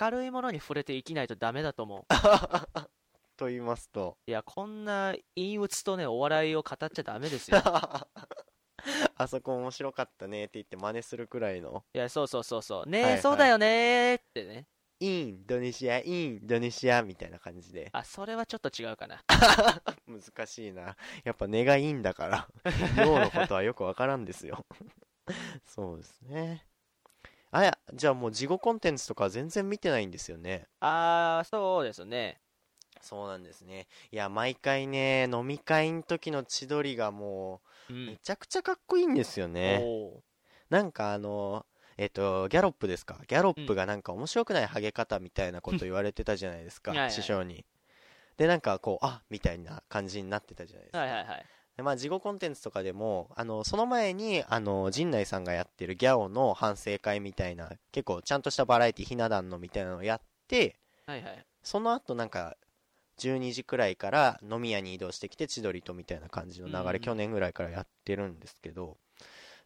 [0.00, 2.04] 明るいものに触れて生きないとダメだと思う。
[3.36, 7.58] と言いますといや、こんな陰鬱とね、お笑いを語っちゃダメですよ。
[9.16, 12.88] あそこ面白かったねって言って真似するくらいのいや、そうそうそうそう。
[12.88, 14.66] ねえ、はいはいそうだよねーってね。
[14.98, 19.22] インドネシアインドネシアみたいな感じであ、それはちょっと違うかな。
[20.08, 22.48] 難しいなやっぱ根がいいんだから
[22.96, 24.64] 陽のことはよくわからんですよ
[25.66, 26.64] そうですね
[27.50, 32.40] あやじゃあもう事後コンテンツとか全然見てないんですよねあー、そうですね。
[33.00, 33.86] そうなんですね。
[34.10, 37.94] いや毎回ね飲み会の時の千鳥がもう。
[37.94, 38.06] うん。
[38.06, 39.80] めちゃくちゃかっこいいんですよね。
[39.84, 40.20] おー。
[40.70, 41.64] なんかあの
[41.96, 43.20] えっとギャロップですか？
[43.28, 47.64] ギャロップがなんか面白くないハゲ方みたいなこと言われてたじゃないですかはいはい師匠に。
[48.36, 51.46] でなんかこうあみたいな感じになってたじゃないですか、はいはいはい。
[51.76, 60.76] でまあ事後コンテンツとかでもあのその前にあの陣内さんがやってるギャオの反省会みたいな結構ちゃんとしたバラエティひな壇のみたいなのをやって
[61.06, 61.46] はいはい。
[61.62, 62.56] その後なんか
[63.18, 68.96] 12時くらいから飲み屋に移動してきて千鳥とみたいな感じの流れ、うん去年ぐらいからやってるんですけど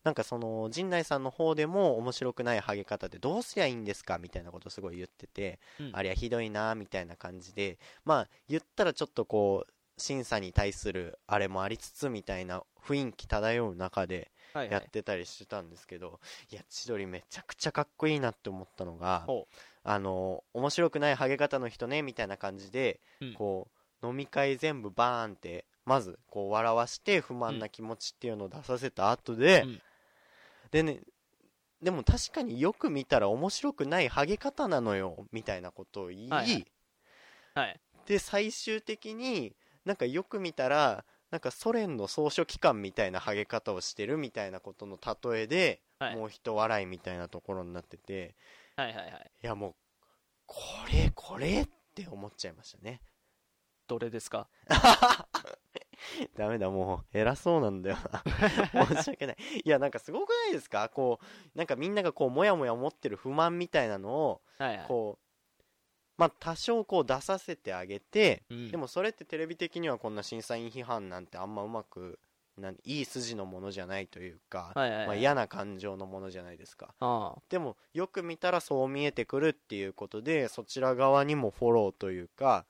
[0.05, 5.91] なんかその陣内さんの方でも面白くないハゲ方でどうすりゃいいんですかみたいなことすごい言ってて、うん。
[5.93, 16.19] ありゃひどいなみたいな感じでまあ言ったらちょっとこう審査に対するあれもありつつみたいな雰囲気漂う中でやってたりしてたんですけど、
[16.51, 19.47] いや千鳥めちゃくちゃかっこいいなって思ったのがほ
[19.93, 23.35] あの面白くないハゲ方の人ねみたいな感じで、うん。
[23.35, 23.69] こ
[24.03, 29.83] う飲み会全部バーンってまずこう笑わして不満な気持ちっていうのを出させた後で、うん。
[30.71, 31.01] でね
[31.83, 36.67] でも確かによく見たら面白くないハゲ方なのよみたいなことを言い、はいはい。
[37.55, 37.81] はい。
[38.07, 44.99] で最終的になんかよく見たらなんかソ連の総書記官みたいなハゲ方をしてるみたいなことの
[45.33, 46.17] 例えで、はい。
[46.17, 48.37] もう人笑いみたいなところになってて
[48.77, 49.31] はいはいはい。
[49.43, 49.75] いやもう
[50.47, 50.57] こ
[50.93, 53.01] れこれって思っちゃいましたね。
[53.87, 54.49] どれですか？
[56.37, 58.23] ダメだもう偉そうなんだよな。
[58.87, 59.37] 申し訳ない。
[59.65, 60.89] いやなんかすごくないですか？
[60.89, 64.87] こうなんかみんながこうモヤモヤ持ってる不満みたいなのをはいはい。
[64.87, 65.63] こう
[66.17, 68.71] まあ多少こう出させてあげて、うん。
[68.71, 72.19] でもそれってテレビ的にはこんな審査員批判なんてあんまうまく
[72.85, 75.07] いい筋のものじゃないというか、はいはいはい。
[75.07, 76.95] まあ、嫌な感情のものじゃないですか。
[77.49, 82.65] でもよく見たらそう見えてくるっていうことでそちら側にもフォローというか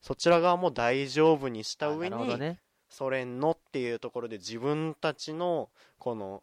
[0.00, 2.60] そちら側も大丈夫にした上に、ね。
[2.88, 6.42] ソ連のっていうところで自分たちのこの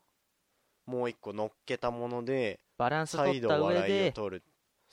[0.86, 4.44] もう一個乗っけたものでバランス取った上笑いをで、取る。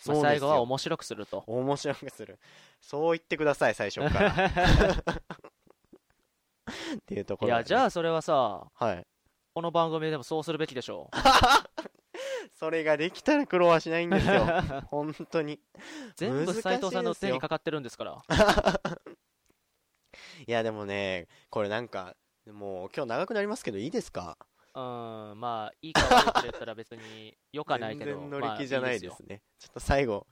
[0.06, 1.44] まあ、最後は面白くすると。
[1.46, 2.38] 面白くする。
[2.80, 4.34] そう言ってください最初から
[6.94, 9.06] っていうところいやじゃああそれはさはい。
[9.54, 11.10] この番組でもそうするべきでしょ
[12.58, 14.44] それができたら苦労はしないんですよ。
[14.90, 15.60] 本当に。
[16.16, 18.22] 全部斉藤さんの手にかかかってるんですから。
[20.46, 22.16] いやでもねこれなんか
[22.46, 24.36] もう今日長くなりますけどいいですか？
[24.74, 24.82] うん
[25.38, 30.26] まあいいか悪いかで言ったら別によかないけど全然乗り気じゃないでますね、ちょっと最後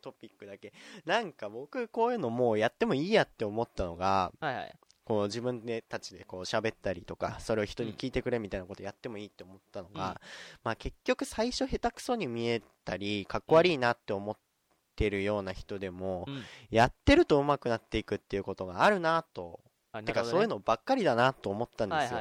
[0.00, 0.72] トピックだけ。
[1.04, 4.74] なんか僕こういうのもうやってもいいやって思ったのがよはいはい
[5.04, 10.16] こう自分でたちでこう喋ったりとかそれを人に聞いてくれみたいなことやってもいいって思ったのが、うん。
[10.64, 14.36] まあ結局最初下手くそに見えたりかっこ悪いなって思っ
[14.94, 16.42] てるような人でも、うん。
[16.70, 19.60] やってると上手くなっていくっていうことがあるなと、
[19.92, 22.20] あてかそういうのばっかりだなと思ったんですよ、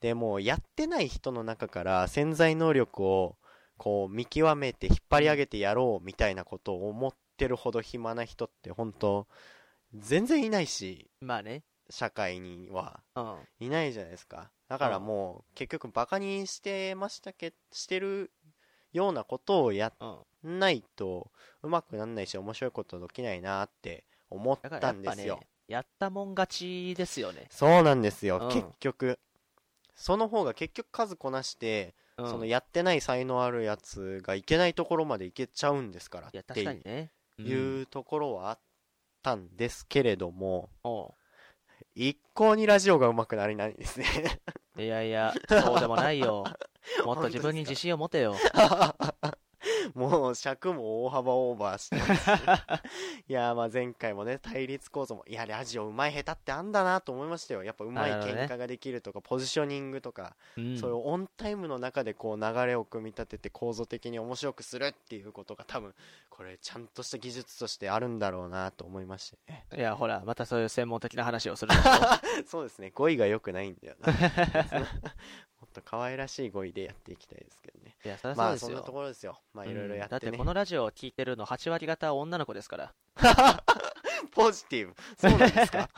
[0.00, 3.36] でもうやってない人の中から潜在能力を
[3.78, 9.26] こう見極めて引っ張り上げてやろうみたいなことを思ってるほど暇な人って本当
[9.94, 11.08] 全然いないし。
[11.20, 13.36] まあね社会にはうん。
[13.60, 14.50] いないじゃないですか。
[14.68, 18.30] だからもう結局バカにしてましたけしてる
[18.92, 20.56] ようなことをやうん。
[20.56, 21.30] んないと
[21.62, 25.40] うまくなんないし面白いことできないなって思ったんですよ。
[25.68, 27.46] やったもん勝ちですよね。
[27.50, 28.48] そうなんですよ、うん。
[28.48, 29.18] 結局
[29.96, 32.30] その方が結局数こなしてうん。
[32.30, 38.58] そのやってない才能あるやつがいけないところまでいけちゃうんですからってかにねうんいうところはあっ
[39.22, 40.70] たんですけれども、
[41.94, 44.06] 一向にラジオが上手くなりないんですね。
[44.76, 46.44] いやいやそうでもないよ
[47.04, 48.34] もっと自分に自信を持てよ
[49.94, 52.24] もう尺も大幅オーバーしてます。
[52.24, 52.30] し
[53.28, 57.62] いやまあ前回もね対立構造もいやラジオ上手い下手ってあんだなと思いましたよ。
[57.62, 60.78] やっぱ上手い喧嘩ができるとか、ポジショニングとかうん。
[60.78, 65.94] そういうオンタイムの中でこう流れを組み立てて構造的に面白くするっていうことが多分
[66.30, 69.38] これちゃんとした技術としてあるんだろうなと思いまして。
[69.52, 71.72] ねいやほらまたそういう専門的な話をする
[72.46, 72.90] そうですね。
[72.94, 74.12] 語彙が良くないんだよな
[75.64, 77.96] もっと可愛らしい語彙でやっていきたいですけどね。
[78.04, 78.66] いやそりゃまそうですよ。
[78.66, 79.40] あそんなところですよ。
[79.54, 82.94] まあいろいろやってだってこのラジオを聞いてるの8割方女の子ですから。
[84.32, 84.94] ポジティブ。
[85.16, 85.88] そうなんですか？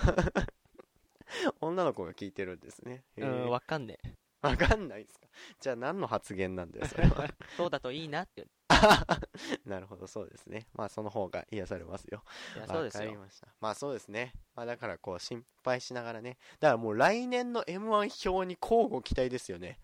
[1.60, 3.02] 女の子が聞いてるんですね。
[3.16, 4.12] へうーんわかんねえ。
[4.42, 5.26] わかんないですか？
[5.60, 7.26] じゃあ何の発言なんだよそれは。
[7.56, 8.46] そうだといいなって
[9.64, 10.66] なるほどそうですね。
[10.74, 12.22] まあその方が癒されますよ。
[12.56, 13.00] いやそうですよ。
[13.00, 13.48] わかりました。
[13.60, 14.32] まあそうですね。
[14.54, 16.38] まあだからこう心配しながらね。
[16.60, 19.78] だからもう来年の m 1表に交互期待ですよね。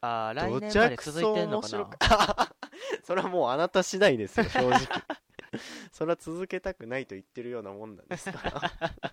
[0.00, 1.84] ああ来ど年まで続いてんのかな。
[1.86, 1.98] く
[3.04, 4.78] それはもうあなた次第ですよ正直。
[5.92, 9.12] それは続けたくないと言ってるようなもんなんですから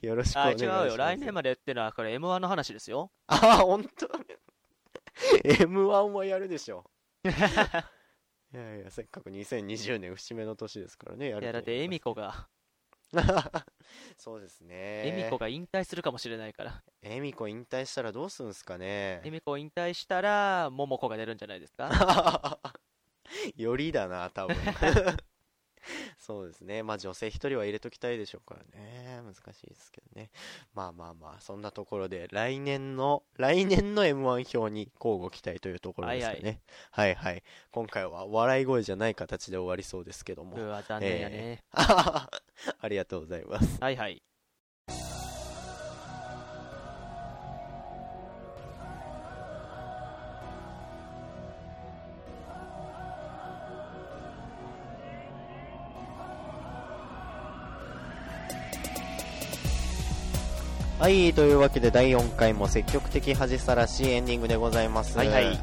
[0.00, 0.84] よろしくおあ願いします。
[0.84, 0.96] 違うよ。
[0.96, 3.10] 来年までってのはこれ m 1の話ですよ。
[3.26, 4.08] ああ本当。
[5.44, 6.84] m 1はやるでしょ
[8.54, 12.48] いやいやせっかく2020年節目の年ですからねやいやだって恵美子が。
[14.18, 15.02] そうですね。
[15.06, 16.82] 恵美子が引退するかもしれないから。
[17.02, 19.20] 恵美子引退したらどうするんすかね。
[19.24, 22.58] 恵美子引退したら桃子が出るんじゃないですか？
[23.56, 24.56] よりだな多分
[26.18, 26.82] そうですね。
[26.82, 29.20] まあ女性一人は入れときたいでしょうからね。
[29.22, 30.30] 難しいですけどね。
[30.74, 36.60] まあまあまあ、そんなところで、来年の、来年の M1 表に交互期待というところですよね。
[36.90, 40.56] はいはい、はい、今回は笑い声じゃない形で終わりそうですけども。
[40.56, 42.28] うわ、残念やね、えー、
[42.80, 43.78] ありがとうございます。
[43.80, 44.22] はいはい。
[61.04, 65.18] はい、というわけで第4回も積極的恥さらしエンディングでございます。
[65.18, 65.60] はいはい。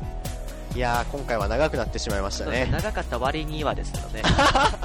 [0.76, 2.70] いやー、今回は長くなってしまいましたね。
[2.72, 4.22] 長かった割にはですよね。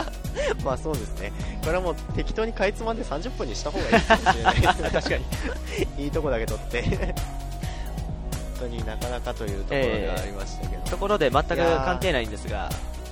[0.65, 1.31] まあそうですね。
[1.63, 4.89] これはもう適当にかいつまんで30分にした方がいいかもしれないですね。
[4.95, 5.17] 確か
[5.99, 6.05] に。
[6.05, 6.83] いいとこだけ取って。
[6.83, 7.15] 本
[8.61, 10.83] 当になかなかというところではありましたけど。
[10.83, 12.71] えー、ところで全く関係ないんですが、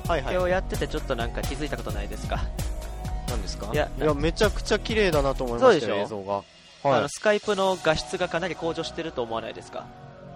[0.08, 2.42] はいはい、今日やっててちょっとなんか気づいたことないですか？
[3.28, 3.68] 何ですか？
[3.70, 6.42] いやいやめちゃくちゃ綺麗だなと思いましたよ映像が
[6.84, 9.86] はい、あのスカイプの画質がかなり向上してると思わないですか？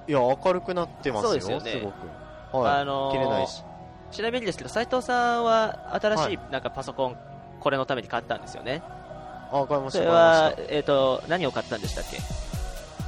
[0.09, 1.71] いや明るくなってますよそうですよね。
[1.73, 1.93] すご
[2.61, 3.63] く、はい、あのー、切れないし。
[4.11, 7.17] ちなみにですけど斉藤さんは新しいなんかパソコン、
[7.61, 8.83] これのために買ったんですよね？
[9.53, 12.17] あ買いましたそれは、えーと、何を買ったんでしたっけ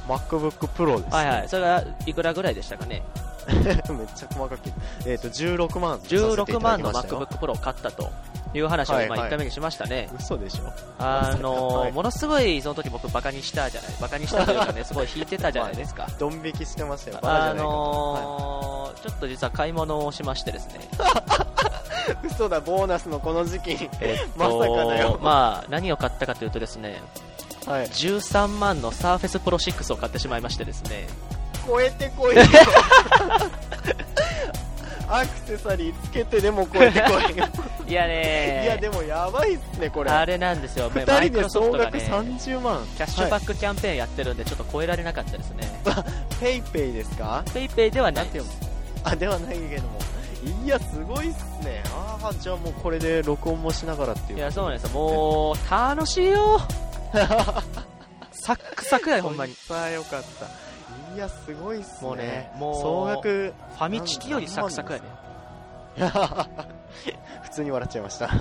[0.07, 1.49] ？MacBook Pro です、ね、はいはい。
[1.49, 3.01] それはいくらぐらいでしたかね？
[3.49, 3.73] めっ
[4.15, 4.59] ちゃ細かく。
[5.07, 8.11] えっ、ー、と16万16万の MacBook Pro を買ったと
[8.53, 10.71] いう話をまあ1回目にしましたね、はいはい、嘘でしょ。
[10.99, 16.07] あの はい、ものすごいその時僕バカにしたじゃないバカにしたというかね すごい引いてたじゃないですか。
[16.19, 17.19] ドン引きしてましたよ。
[17.21, 20.89] あのー、ちょっと実は買い物をしましてですね。
[22.23, 25.19] 嘘だボーナスのこの時期、えっと、まさかだよ。
[25.21, 27.01] まあ何を買ったかというとですね、
[27.65, 31.07] はい、13万のサーフェスプロ6を買ってしまいましてですね。
[31.65, 32.41] 超えてこいよ
[35.13, 37.45] アクセサリーつけてでも超えてこいよ
[37.87, 40.11] いやねいやでもやばいっすねこれ。
[40.11, 40.89] あれなんですよ。
[40.89, 42.85] 2人で総額30万。
[42.97, 45.69] キャッシュバックキャンペーンやってるんでちょっと超えられなかったですね。
[46.39, 47.43] ペイペイですか？
[47.53, 48.27] ペイペイではない。
[48.29, 48.45] です
[49.03, 49.99] あではないけども。
[50.63, 51.83] いやすごいっすね。
[51.93, 54.39] ああじゃあもうこれで録音もしながらっていう。
[54.39, 54.89] いやそうなんですよ。
[54.91, 56.59] もう楽しいよ。
[58.31, 59.53] サックサクだよほんまに。
[59.55, 60.45] さあよかった
[61.15, 62.07] いやすごいっすね。
[62.07, 65.05] もうねもう総額ファミチキよりサクサクやね。
[67.41, 68.29] 普通に笑っちゃいました。
[68.31, 68.35] す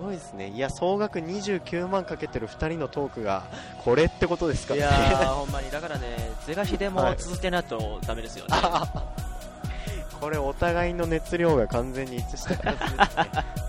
[0.00, 0.48] ごいですね。
[0.48, 3.42] いや総額29万かけてる2人のトークが
[3.84, 4.80] これってことですかね。
[4.80, 4.88] いや
[5.28, 5.70] ほんまに。
[5.70, 8.88] だからね是が非でも続けないとダメですよね、は
[9.18, 9.23] い
[10.24, 13.06] これお互いの熱量が完全に一致した形ですね、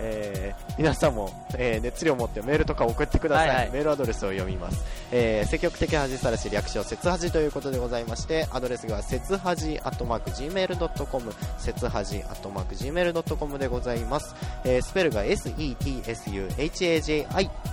[0.00, 4.82] えー、皆さんも、えー、熱量を持ってメールとか送ってください、はいはい、メールアドレスを読みます、
[5.12, 14.34] えー、積極的恥さらし略称節恥ということでございましてアドレスが節恥アットマーク Gmail.com 節恥アットマーク Gmail.com でございます、
[14.64, 17.26] えー、スペルが SETSUHAJI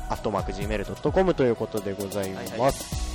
[0.10, 3.13] アットマーク Gmail.com ということでございます、はいはい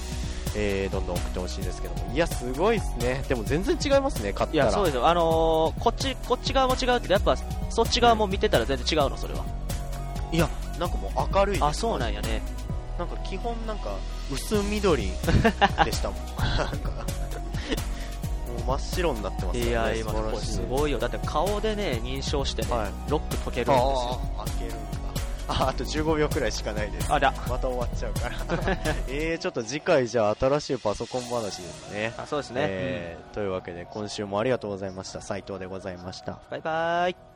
[0.55, 2.13] えー、どんどん送ってほしいですけども。
[2.13, 3.25] いやすごいですね。
[3.29, 4.65] でも全然違いますね買ったら。
[4.65, 5.07] いやそうですよ。
[5.07, 7.37] あのー、こっちこっち側も違うけどやっぱ
[7.71, 9.45] そっち側も見てたら全然違うのそれは。
[10.33, 12.43] いやなんかもう明るいあそうなんやね。
[12.99, 13.97] なんか基本なんか
[14.33, 15.11] 薄緑
[15.85, 16.19] でしたもん。
[16.37, 16.91] なんか。
[16.91, 17.05] も
[18.59, 19.69] う真っ白になってますね。
[19.69, 20.99] いや今すごいよ。
[20.99, 24.21] だって顔でね認証してね、はい、ロック解けるんですよ。
[24.39, 25.08] 開けるん
[25.49, 27.13] ああと15秒くらいしかないです。
[27.13, 27.33] あら。
[27.49, 28.37] また終わっちゃうから。
[29.09, 32.13] えー、ちょっと次回じゃあ新しいパソコン話ですね。
[32.17, 35.21] あそうですね、えー、というわけで今週もありがとうございました。
[35.21, 36.39] 斉藤でございました。
[36.51, 37.28] バイバイ